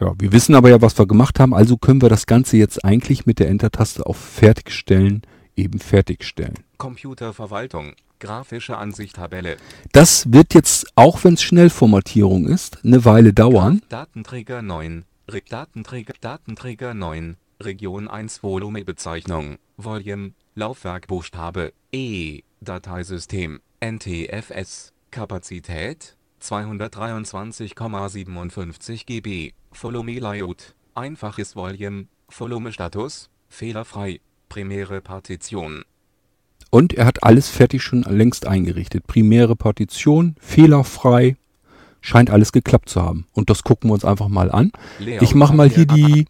Ja, 0.00 0.14
wir 0.18 0.32
wissen 0.32 0.54
aber 0.54 0.70
ja, 0.70 0.80
was 0.80 0.98
wir 0.98 1.06
gemacht 1.06 1.38
haben, 1.40 1.52
also 1.52 1.76
können 1.76 2.00
wir 2.00 2.08
das 2.08 2.26
Ganze 2.26 2.56
jetzt 2.56 2.84
eigentlich 2.84 3.26
mit 3.26 3.38
der 3.38 3.48
Enter-Taste 3.48 4.06
auf 4.06 4.16
Fertigstellen 4.16 5.22
eben 5.56 5.78
fertigstellen. 5.78 6.54
Computerverwaltung. 6.78 7.92
Grafische 8.18 8.76
Ansicht 8.76 9.16
Tabelle. 9.16 9.56
Das 9.92 10.30
wird 10.32 10.52
jetzt, 10.52 10.86
auch 10.94 11.24
wenn 11.24 11.34
es 11.34 11.42
Schnellformatierung 11.42 12.46
ist, 12.46 12.78
eine 12.84 13.04
Weile 13.04 13.32
dauern. 13.32 13.80
Datenträger 13.88 14.60
9. 14.60 15.04
Re 15.28 15.40
Datenträger 15.48 16.14
Datenträger 16.20 16.92
9. 16.92 17.36
Region 17.62 18.08
1 18.08 18.42
Volumebezeichnung. 18.42 19.58
Volume. 19.76 20.32
Laufwerk 20.54 21.08
Buchstabe 21.08 21.74
E. 21.92 22.40
Dateisystem. 22.60 23.60
NTFS. 23.80 24.94
Kapazität 25.10 26.16
223,57 26.40 29.04
GB. 29.04 29.52
Volume 29.72 30.18
Layout. 30.18 30.74
Einfaches 30.94 31.54
Volume. 31.54 32.06
Volume 32.30 32.72
Status. 32.72 33.28
Fehlerfrei. 33.48 34.22
Primäre 34.48 35.02
Partition. 35.02 35.84
Und 36.70 36.94
er 36.94 37.04
hat 37.04 37.22
alles 37.24 37.50
fertig 37.50 37.82
schon 37.82 38.02
längst 38.02 38.46
eingerichtet. 38.46 39.06
Primäre 39.06 39.56
Partition, 39.56 40.34
fehlerfrei, 40.40 41.36
scheint 42.00 42.30
alles 42.30 42.52
geklappt 42.52 42.88
zu 42.88 43.02
haben. 43.02 43.26
Und 43.32 43.50
das 43.50 43.62
gucken 43.64 43.90
wir 43.90 43.94
uns 43.94 44.04
einfach 44.04 44.28
mal 44.28 44.50
an. 44.50 44.72
Ich 45.22 45.34
mach 45.34 45.52
mal 45.52 45.68
hier 45.68 45.84
die- 45.86 46.26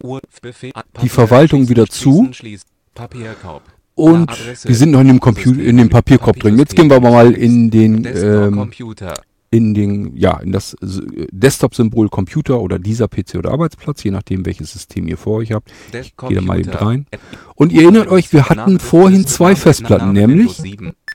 die 1.02 1.08
Verwaltung 1.08 1.68
wieder 1.68 1.86
zu. 1.86 2.22
Und 3.94 4.30
wir 4.68 4.74
sind 4.76 4.90
noch 4.92 5.00
in 5.00 5.08
dem 5.08 5.20
Computer, 5.20 5.60
in 5.62 5.76
dem 5.76 5.88
Papierkorb 5.90 6.38
drin. 6.40 6.58
Jetzt 6.58 6.74
gehen 6.76 6.88
wir 6.88 6.96
aber 6.96 7.10
mal 7.10 7.32
in 7.32 7.70
den 7.70 8.02
ähm, 8.46 8.54
in 9.52 9.74
den, 9.74 10.16
ja, 10.16 10.38
in 10.38 10.52
das 10.52 10.74
äh, 10.74 11.26
Desktop-Symbol 11.32 12.08
Computer 12.08 12.60
oder 12.60 12.78
dieser 12.78 13.08
PC 13.08 13.34
oder 13.36 13.50
Arbeitsplatz, 13.50 14.02
je 14.04 14.12
nachdem 14.12 14.46
welches 14.46 14.72
System 14.72 15.08
ihr 15.08 15.16
vor 15.18 15.38
euch 15.38 15.50
habt. 15.52 15.70
Ich 16.02 16.16
gehe 16.28 16.36
da 16.36 16.40
mal 16.46 16.60
eben 16.60 16.70
rein. 16.86 17.06
Und 17.56 17.72
ihr 17.72 17.82
erinnert 17.82 18.08
euch, 18.08 18.32
wir 18.32 18.48
hatten 18.48 18.78
vorhin 18.78 19.26
zwei 19.26 19.56
Festplatten, 19.56 20.12
nämlich 20.12 20.62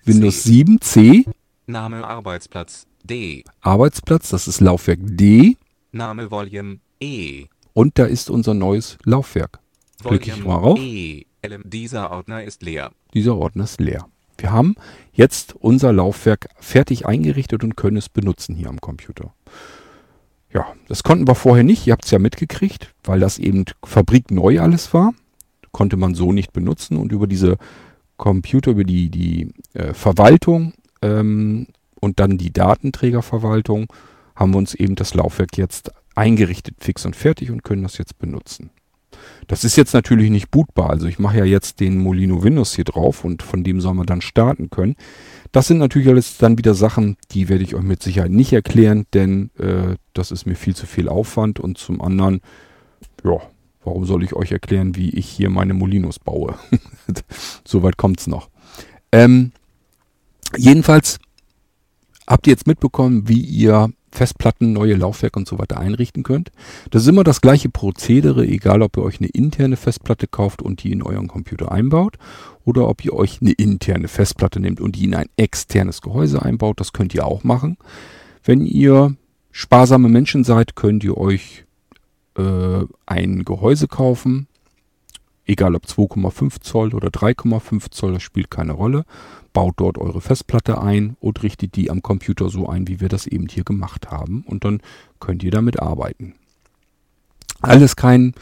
Windows 0.04 0.44
7 0.44 0.82
C. 0.82 1.26
Name 1.68 2.06
Arbeitsplatz 2.06 2.86
D. 3.04 3.44
Arbeitsplatz, 3.62 4.30
das 4.30 4.48
ist 4.48 4.62
Laufwerk 4.62 5.00
D. 5.02 5.58
Name 5.92 6.30
Volume 6.30 6.78
E. 7.00 7.46
Und 7.74 7.98
da 7.98 8.06
ist 8.06 8.30
unser 8.30 8.54
neues 8.54 8.98
Laufwerk. 9.04 9.60
Klicke 10.04 10.32
ich 10.32 10.46
mal 10.46 10.58
rauf. 10.58 10.80
E. 10.80 11.26
Dieser 11.64 12.12
Ordner 12.12 12.44
ist 12.44 12.62
leer. 12.62 12.92
Dieser 13.14 13.36
Ordner 13.36 13.64
ist 13.64 13.80
leer. 13.80 14.08
Wir 14.38 14.52
haben 14.52 14.76
jetzt 15.14 15.56
unser 15.56 15.92
Laufwerk 15.92 16.50
fertig 16.60 17.08
eingerichtet 17.08 17.64
und 17.64 17.76
können 17.76 17.98
es 17.98 18.10
benutzen 18.10 18.56
hier 18.56 18.70
am 18.70 18.80
Computer. 18.80 19.34
Ja, 20.54 20.68
das 20.88 21.04
konnten 21.04 21.28
wir 21.28 21.36
vorher 21.36 21.64
nicht. 21.64 21.88
Ihr 21.88 21.94
habt 21.94 22.06
es 22.06 22.12
ja 22.12 22.20
mitgekriegt, 22.20 22.94
weil 23.04 23.20
das 23.20 23.40
eben 23.40 23.66
fabrikneu 23.84 24.60
alles 24.60 24.94
war. 24.94 25.14
Konnte 25.72 25.98
man 25.98 26.14
so 26.16 26.32
nicht 26.32 26.54
benutzen 26.54 26.98
und 26.98 27.12
über 27.12 27.28
diese 27.28 27.58
Computer, 28.18 28.72
über 28.72 28.84
die, 28.84 29.10
die 29.10 29.54
äh, 29.74 29.94
Verwaltung 29.94 30.74
ähm, 31.06 31.68
und 32.00 32.20
dann 32.20 32.38
die 32.38 32.52
Datenträgerverwaltung 32.52 33.88
haben 34.36 34.54
wir 34.54 34.58
uns 34.58 34.74
eben 34.74 34.96
das 34.96 35.14
Laufwerk 35.14 35.58
jetzt 35.58 35.92
eingerichtet, 36.16 36.76
fix 36.80 37.06
und 37.06 37.16
fertig 37.16 37.52
und 37.52 37.64
können 37.64 37.84
das 37.84 37.98
jetzt 37.98 38.20
benutzen. 38.20 38.70
Das 39.48 39.64
ist 39.64 39.76
jetzt 39.76 39.94
natürlich 39.94 40.30
nicht 40.30 40.52
bootbar. 40.52 40.90
Also 40.90 41.08
ich 41.08 41.20
mache 41.20 41.38
ja 41.38 41.46
jetzt 41.46 41.80
den 41.80 41.98
Molino 41.98 42.44
Windows 42.44 42.76
hier 42.76 42.84
drauf 42.84 43.24
und 43.24 43.44
von 43.44 43.64
dem 43.64 43.80
soll 43.80 43.94
man 43.94 44.06
dann 44.06 44.22
starten 44.22 44.70
können. 44.70 44.96
Das 45.52 45.68
sind 45.68 45.78
natürlich 45.78 46.10
alles 46.10 46.38
dann 46.38 46.58
wieder 46.58 46.74
Sachen, 46.74 47.18
die 47.32 47.48
werde 47.48 47.64
ich 47.64 47.76
euch 47.76 47.84
mit 47.84 48.04
Sicherheit 48.04 48.32
nicht 48.32 48.52
erklären, 48.52 49.06
denn 49.14 49.52
äh, 49.58 49.96
das 50.14 50.32
ist 50.32 50.46
mir 50.46 50.56
viel 50.56 50.76
zu 50.76 50.86
viel 50.86 51.08
Aufwand 51.08 51.60
und 51.60 51.78
zum 51.78 52.02
anderen, 52.02 52.42
ja, 53.24 53.40
warum 53.84 54.06
soll 54.06 54.24
ich 54.24 54.34
euch 54.34 54.52
erklären, 54.52 54.96
wie 54.96 55.12
ich 55.12 55.28
hier 55.28 55.50
meine 55.50 55.74
Molinos 55.74 56.20
baue? 56.20 56.56
Soweit 57.64 57.98
kommt's 57.98 58.28
noch. 58.28 58.50
Ähm, 59.12 59.54
jedenfalls 60.58 61.20
habt 62.28 62.48
ihr 62.48 62.52
jetzt 62.52 62.68
mitbekommen, 62.68 63.28
wie 63.28 63.42
ihr 63.42 63.90
Festplatten, 64.12 64.74
neue 64.74 64.96
Laufwerke 64.96 65.38
und 65.38 65.48
so 65.48 65.60
weiter 65.60 65.80
einrichten 65.80 66.24
könnt. 66.24 66.52
Das 66.90 67.04
ist 67.04 67.10
immer 67.10 67.24
das 67.24 67.42
gleiche 67.42 67.70
Prozedere, 67.70 68.46
egal 68.46 68.82
ob 68.82 68.98
ihr 68.98 69.04
euch 69.04 69.20
eine 69.20 69.30
interne 69.30 69.76
Festplatte 69.76 70.28
kauft 70.28 70.62
und 70.62 70.84
die 70.84 70.92
in 70.92 71.04
euren 71.04 71.28
Computer 71.28 71.72
einbaut 71.72 72.18
oder 72.64 72.88
ob 72.88 73.04
ihr 73.06 73.14
euch 73.14 73.42
eine 73.42 73.52
interne 73.52 74.08
Festplatte 74.08 74.60
nehmt 74.60 74.80
und 74.80 74.96
die 74.96 75.04
in 75.04 75.16
ein 75.16 75.28
externes 75.36 76.02
Gehäuse 76.02 76.42
einbaut. 76.42 76.80
Das 76.80 76.94
könnt 76.94 77.14
ihr 77.14 77.28
auch 77.28 77.44
machen. 77.44 77.78
Wenn 78.44 78.62
ihr 78.62 79.16
sparsame 79.52 80.10
Menschen 80.10 80.44
seid, 80.44 80.76
könnt 80.76 81.04
ihr 81.04 81.18
euch 81.18 81.66
äh, 82.38 82.86
ein 83.06 83.44
Gehäuse 83.44 83.88
kaufen, 83.88 84.48
egal 85.46 85.76
ob 85.76 85.84
2,5 85.84 86.62
Zoll 86.62 86.94
oder 86.94 87.10
3,5 87.10 87.92
Zoll, 87.92 88.14
das 88.14 88.24
spielt 88.24 88.50
keine 88.50 88.74
Rolle 88.74 89.06
baut 89.56 89.76
dort 89.78 89.98
eure 89.98 90.20
Festplatte 90.20 90.82
ein 90.82 91.16
und 91.22 91.42
richtet 91.42 91.78
die 91.78 91.90
am 91.90 92.04
Computer 92.04 92.50
so 92.50 92.68
ein, 92.68 92.88
wie 92.90 93.00
wir 93.00 93.08
das 93.08 93.26
eben 93.26 93.48
hier 93.48 93.64
gemacht 93.64 94.12
haben. 94.12 94.44
Und 94.46 94.66
dann 94.66 94.82
könnt 95.20 95.44
ihr 95.44 95.50
damit 95.50 95.82
arbeiten. 95.82 96.36
Alles 97.62 97.96
kein 97.96 98.34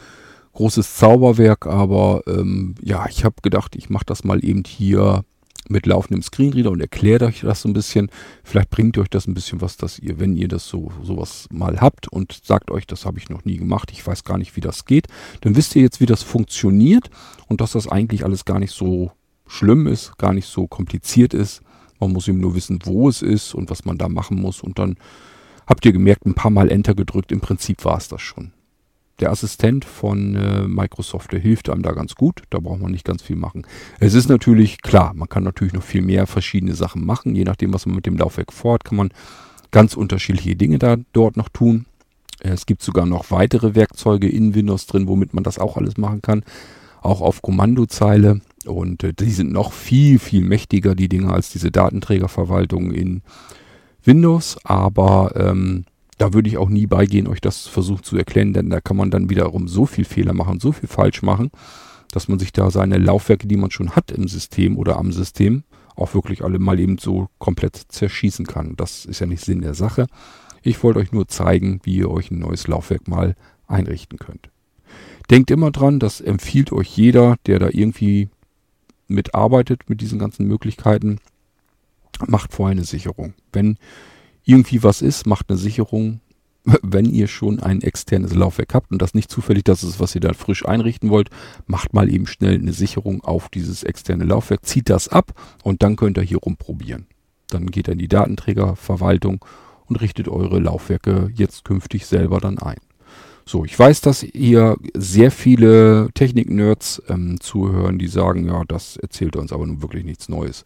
großes 0.54 0.96
Zauberwerk, 0.96 1.66
aber 1.66 2.22
ähm, 2.26 2.74
ja, 2.82 3.06
ich 3.08 3.24
habe 3.24 3.36
gedacht, 3.42 3.76
ich 3.76 3.88
mache 3.88 4.04
das 4.04 4.24
mal 4.24 4.44
eben 4.44 4.64
hier 4.66 5.24
mit 5.68 5.86
laufendem 5.86 6.20
Screenreader 6.20 6.72
und 6.72 6.80
erkläre 6.80 7.26
euch 7.26 7.40
das 7.40 7.62
so 7.62 7.68
ein 7.68 7.74
bisschen. 7.74 8.10
Vielleicht 8.42 8.70
bringt 8.70 8.98
euch 8.98 9.08
das 9.08 9.28
ein 9.28 9.34
bisschen 9.34 9.60
was, 9.60 9.76
dass 9.76 10.00
ihr, 10.00 10.18
wenn 10.18 10.36
ihr 10.36 10.48
das 10.48 10.66
so 10.68 10.90
sowas 11.02 11.46
mal 11.52 11.80
habt 11.80 12.08
und 12.08 12.40
sagt 12.44 12.72
euch, 12.72 12.88
das 12.88 13.06
habe 13.06 13.18
ich 13.18 13.30
noch 13.30 13.44
nie 13.44 13.56
gemacht, 13.56 13.92
ich 13.92 14.04
weiß 14.04 14.24
gar 14.24 14.36
nicht, 14.36 14.56
wie 14.56 14.60
das 14.60 14.84
geht, 14.84 15.06
dann 15.42 15.54
wisst 15.54 15.76
ihr 15.76 15.82
jetzt, 15.82 16.00
wie 16.00 16.06
das 16.06 16.24
funktioniert 16.24 17.08
und 17.46 17.60
dass 17.60 17.72
das 17.72 17.86
eigentlich 17.86 18.24
alles 18.24 18.44
gar 18.44 18.58
nicht 18.58 18.72
so 18.72 19.12
schlimm 19.46 19.86
ist, 19.86 20.16
gar 20.18 20.32
nicht 20.32 20.46
so 20.46 20.66
kompliziert 20.66 21.34
ist. 21.34 21.62
Man 22.00 22.12
muss 22.12 22.28
eben 22.28 22.40
nur 22.40 22.54
wissen, 22.54 22.78
wo 22.84 23.08
es 23.08 23.22
ist 23.22 23.54
und 23.54 23.70
was 23.70 23.84
man 23.84 23.98
da 23.98 24.08
machen 24.08 24.40
muss. 24.40 24.60
Und 24.60 24.78
dann 24.78 24.96
habt 25.66 25.84
ihr 25.86 25.92
gemerkt, 25.92 26.26
ein 26.26 26.34
paar 26.34 26.50
Mal 26.50 26.70
Enter 26.70 26.94
gedrückt. 26.94 27.32
Im 27.32 27.40
Prinzip 27.40 27.84
war 27.84 27.98
es 27.98 28.08
das 28.08 28.20
schon. 28.20 28.52
Der 29.20 29.30
Assistent 29.30 29.84
von 29.84 30.34
äh, 30.34 30.66
Microsoft, 30.66 31.32
der 31.32 31.38
hilft 31.38 31.70
einem 31.70 31.82
da 31.82 31.92
ganz 31.92 32.16
gut. 32.16 32.42
Da 32.50 32.58
braucht 32.58 32.80
man 32.80 32.90
nicht 32.90 33.04
ganz 33.04 33.22
viel 33.22 33.36
machen. 33.36 33.64
Es 34.00 34.14
ist 34.14 34.28
natürlich 34.28 34.82
klar, 34.82 35.14
man 35.14 35.28
kann 35.28 35.44
natürlich 35.44 35.72
noch 35.72 35.84
viel 35.84 36.02
mehr 36.02 36.26
verschiedene 36.26 36.74
Sachen 36.74 37.06
machen. 37.06 37.36
Je 37.36 37.44
nachdem, 37.44 37.72
was 37.72 37.86
man 37.86 37.94
mit 37.94 38.06
dem 38.06 38.16
Laufwerk 38.16 38.52
vorhat, 38.52 38.84
kann 38.84 38.96
man 38.96 39.10
ganz 39.70 39.94
unterschiedliche 39.94 40.56
Dinge 40.56 40.78
da 40.78 40.96
dort 41.12 41.36
noch 41.36 41.48
tun. 41.48 41.86
Es 42.40 42.66
gibt 42.66 42.82
sogar 42.82 43.06
noch 43.06 43.30
weitere 43.30 43.74
Werkzeuge 43.74 44.28
in 44.28 44.54
Windows 44.54 44.86
drin, 44.86 45.06
womit 45.06 45.32
man 45.32 45.44
das 45.44 45.58
auch 45.58 45.76
alles 45.76 45.96
machen 45.96 46.20
kann. 46.20 46.44
Auch 47.00 47.20
auf 47.20 47.40
Kommandozeile. 47.40 48.40
Und 48.66 49.04
äh, 49.04 49.12
die 49.12 49.30
sind 49.30 49.52
noch 49.52 49.72
viel, 49.72 50.18
viel 50.18 50.44
mächtiger, 50.44 50.94
die 50.94 51.08
Dinge, 51.08 51.32
als 51.32 51.50
diese 51.50 51.70
Datenträgerverwaltung 51.70 52.92
in 52.92 53.22
Windows. 54.04 54.56
Aber 54.64 55.32
ähm, 55.36 55.84
da 56.18 56.32
würde 56.32 56.48
ich 56.48 56.58
auch 56.58 56.68
nie 56.68 56.86
beigehen, 56.86 57.26
euch 57.26 57.40
das 57.40 57.66
versuchen 57.66 58.02
zu 58.02 58.16
erklären, 58.16 58.52
denn 58.52 58.70
da 58.70 58.80
kann 58.80 58.96
man 58.96 59.10
dann 59.10 59.30
wiederum 59.30 59.68
so 59.68 59.86
viel 59.86 60.04
Fehler 60.04 60.32
machen, 60.32 60.60
so 60.60 60.72
viel 60.72 60.88
falsch 60.88 61.22
machen, 61.22 61.50
dass 62.12 62.28
man 62.28 62.38
sich 62.38 62.52
da 62.52 62.70
seine 62.70 62.98
Laufwerke, 62.98 63.48
die 63.48 63.56
man 63.56 63.70
schon 63.70 63.90
hat 63.90 64.12
im 64.12 64.28
System 64.28 64.78
oder 64.78 64.96
am 64.96 65.12
System, 65.12 65.64
auch 65.96 66.14
wirklich 66.14 66.44
alle 66.44 66.58
mal 66.58 66.78
eben 66.78 66.98
so 66.98 67.28
komplett 67.38 67.76
zerschießen 67.88 68.46
kann. 68.46 68.74
Das 68.76 69.04
ist 69.04 69.20
ja 69.20 69.26
nicht 69.26 69.44
Sinn 69.44 69.62
der 69.62 69.74
Sache. 69.74 70.06
Ich 70.62 70.82
wollte 70.82 71.00
euch 71.00 71.12
nur 71.12 71.28
zeigen, 71.28 71.80
wie 71.82 71.96
ihr 71.96 72.10
euch 72.10 72.30
ein 72.30 72.38
neues 72.38 72.68
Laufwerk 72.68 73.08
mal 73.08 73.34
einrichten 73.66 74.18
könnt. 74.18 74.50
Denkt 75.30 75.50
immer 75.50 75.70
dran, 75.70 75.98
das 75.98 76.20
empfiehlt 76.20 76.72
euch 76.72 76.96
jeder, 76.96 77.36
der 77.46 77.58
da 77.58 77.68
irgendwie 77.70 78.28
mitarbeitet 79.14 79.88
mit 79.88 80.00
diesen 80.00 80.18
ganzen 80.18 80.46
Möglichkeiten, 80.46 81.18
macht 82.26 82.52
vorher 82.52 82.72
eine 82.72 82.84
Sicherung. 82.84 83.34
Wenn 83.52 83.78
irgendwie 84.44 84.82
was 84.82 85.02
ist, 85.02 85.26
macht 85.26 85.48
eine 85.48 85.58
Sicherung. 85.58 86.20
Wenn 86.82 87.06
ihr 87.06 87.28
schon 87.28 87.60
ein 87.60 87.82
externes 87.82 88.34
Laufwerk 88.34 88.72
habt 88.72 88.90
und 88.90 89.02
das 89.02 89.12
nicht 89.12 89.30
zufällig 89.30 89.64
das 89.64 89.84
ist, 89.84 90.00
was 90.00 90.14
ihr 90.14 90.22
da 90.22 90.32
frisch 90.32 90.64
einrichten 90.64 91.10
wollt, 91.10 91.28
macht 91.66 91.92
mal 91.92 92.10
eben 92.10 92.26
schnell 92.26 92.54
eine 92.54 92.72
Sicherung 92.72 93.22
auf 93.22 93.50
dieses 93.50 93.82
externe 93.82 94.24
Laufwerk, 94.24 94.64
zieht 94.64 94.88
das 94.88 95.08
ab 95.08 95.32
und 95.62 95.82
dann 95.82 95.96
könnt 95.96 96.16
ihr 96.16 96.22
hier 96.22 96.38
rumprobieren. 96.38 97.06
Dann 97.50 97.66
geht 97.66 97.88
ihr 97.88 97.92
in 97.92 97.98
die 97.98 98.08
Datenträgerverwaltung 98.08 99.44
und 99.86 100.00
richtet 100.00 100.28
eure 100.28 100.58
Laufwerke 100.58 101.30
jetzt 101.34 101.64
künftig 101.64 102.06
selber 102.06 102.40
dann 102.40 102.58
ein. 102.58 102.78
So, 103.46 103.64
ich 103.64 103.78
weiß, 103.78 104.00
dass 104.00 104.20
hier 104.20 104.76
sehr 104.94 105.30
viele 105.30 106.08
Technik-Nerds 106.14 107.02
ähm, 107.08 107.38
zuhören, 107.40 107.98
die 107.98 108.06
sagen, 108.06 108.46
ja, 108.46 108.62
das 108.66 108.96
erzählt 108.96 109.36
uns 109.36 109.52
aber 109.52 109.66
nun 109.66 109.82
wirklich 109.82 110.04
nichts 110.04 110.28
Neues. 110.30 110.64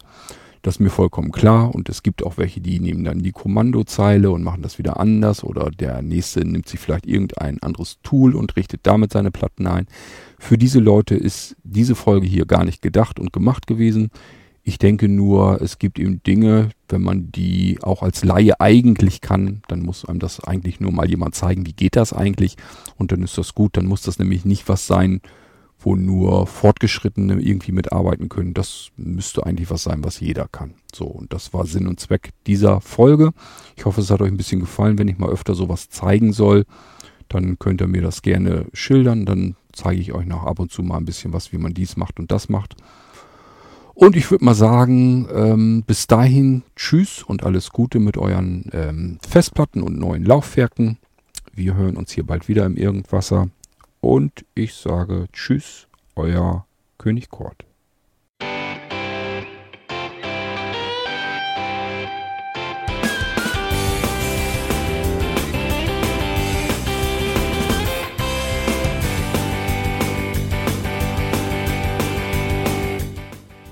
Das 0.61 0.75
ist 0.75 0.79
mir 0.79 0.89
vollkommen 0.89 1.31
klar 1.31 1.73
und 1.73 1.87
es 1.87 2.03
gibt 2.03 2.23
auch 2.23 2.37
welche, 2.37 2.59
die 2.59 2.81
nehmen 2.81 3.05
dann 3.05 3.19
die 3.19 3.31
Kommandozeile 3.31 4.29
und 4.29 4.43
machen 4.43 4.61
das 4.61 4.77
wieder 4.77 4.99
anders 4.99 5.43
oder 5.43 5.71
der 5.71 6.01
nächste 6.01 6.41
nimmt 6.45 6.67
sich 6.67 6.81
vielleicht 6.81 7.05
irgendein 7.05 7.61
anderes 7.63 7.99
Tool 8.03 8.35
und 8.35 8.57
richtet 8.57 8.81
damit 8.83 9.13
seine 9.13 9.31
Platten 9.31 9.67
ein. 9.67 9.87
Für 10.37 10.57
diese 10.57 10.79
Leute 10.79 11.15
ist 11.15 11.55
diese 11.63 11.95
Folge 11.95 12.27
hier 12.27 12.45
gar 12.45 12.65
nicht 12.65 12.81
gedacht 12.81 13.19
und 13.19 13.31
gemacht 13.31 13.67
gewesen. 13.67 14.09
Ich 14.69 14.77
denke 14.77 15.09
nur, 15.09 15.63
es 15.63 15.79
gibt 15.79 15.97
eben 15.97 16.21
Dinge, 16.21 16.69
wenn 16.89 17.01
man 17.01 17.31
die 17.31 17.79
auch 17.81 18.03
als 18.03 18.23
Laie 18.23 18.59
eigentlich 18.59 19.19
kann, 19.19 19.63
dann 19.67 19.81
muss 19.81 20.05
einem 20.05 20.19
das 20.19 20.43
eigentlich 20.43 20.79
nur 20.79 20.91
mal 20.91 21.09
jemand 21.09 21.33
zeigen, 21.33 21.65
wie 21.65 21.73
geht 21.73 21.95
das 21.95 22.13
eigentlich. 22.13 22.55
Und 22.95 23.11
dann 23.11 23.23
ist 23.23 23.35
das 23.35 23.55
gut. 23.55 23.77
Dann 23.77 23.87
muss 23.87 24.03
das 24.03 24.19
nämlich 24.19 24.45
nicht 24.45 24.69
was 24.69 24.85
sein, 24.85 25.21
wo 25.79 25.95
nur 25.95 26.45
Fortgeschrittene 26.45 27.41
irgendwie 27.41 27.71
mitarbeiten 27.71 28.29
können. 28.29 28.53
Das 28.53 28.91
müsste 28.95 29.43
eigentlich 29.43 29.71
was 29.71 29.81
sein, 29.81 30.03
was 30.03 30.19
jeder 30.19 30.47
kann. 30.47 30.75
So, 30.93 31.05
und 31.05 31.33
das 31.33 31.51
war 31.51 31.65
Sinn 31.65 31.87
und 31.87 31.99
Zweck 31.99 32.29
dieser 32.45 32.79
Folge. 32.79 33.31
Ich 33.75 33.85
hoffe, 33.85 34.01
es 34.01 34.11
hat 34.11 34.21
euch 34.21 34.29
ein 34.29 34.37
bisschen 34.37 34.59
gefallen. 34.59 34.99
Wenn 34.99 35.07
ich 35.07 35.17
mal 35.17 35.31
öfter 35.31 35.55
sowas 35.55 35.89
zeigen 35.89 36.31
soll, 36.31 36.65
dann 37.27 37.57
könnt 37.57 37.81
ihr 37.81 37.87
mir 37.87 38.03
das 38.03 38.21
gerne 38.21 38.67
schildern. 38.73 39.25
Dann 39.25 39.55
zeige 39.73 39.99
ich 39.99 40.13
euch 40.13 40.27
noch 40.27 40.43
ab 40.43 40.59
und 40.59 40.71
zu 40.71 40.83
mal 40.83 40.97
ein 40.97 41.05
bisschen 41.05 41.33
was, 41.33 41.53
wie 41.53 41.57
man 41.57 41.73
dies 41.73 41.97
macht 41.97 42.19
und 42.19 42.31
das 42.31 42.49
macht. 42.49 42.75
Und 43.99 44.15
ich 44.15 44.31
würde 44.31 44.45
mal 44.45 44.55
sagen, 44.55 45.27
ähm, 45.29 45.83
bis 45.85 46.07
dahin 46.07 46.63
tschüss 46.77 47.21
und 47.21 47.43
alles 47.43 47.71
Gute 47.71 47.99
mit 47.99 48.17
euren 48.17 48.69
ähm, 48.71 49.19
Festplatten 49.27 49.81
und 49.83 49.99
neuen 49.99 50.23
Laufwerken. 50.23 50.97
Wir 51.51 51.75
hören 51.75 51.97
uns 51.97 52.13
hier 52.13 52.25
bald 52.25 52.47
wieder 52.47 52.65
im 52.65 52.77
Irgendwasser. 52.77 53.49
Und 53.99 54.45
ich 54.55 54.75
sage 54.75 55.25
tschüss, 55.33 55.89
euer 56.15 56.65
König 56.97 57.29
Kort. 57.29 57.65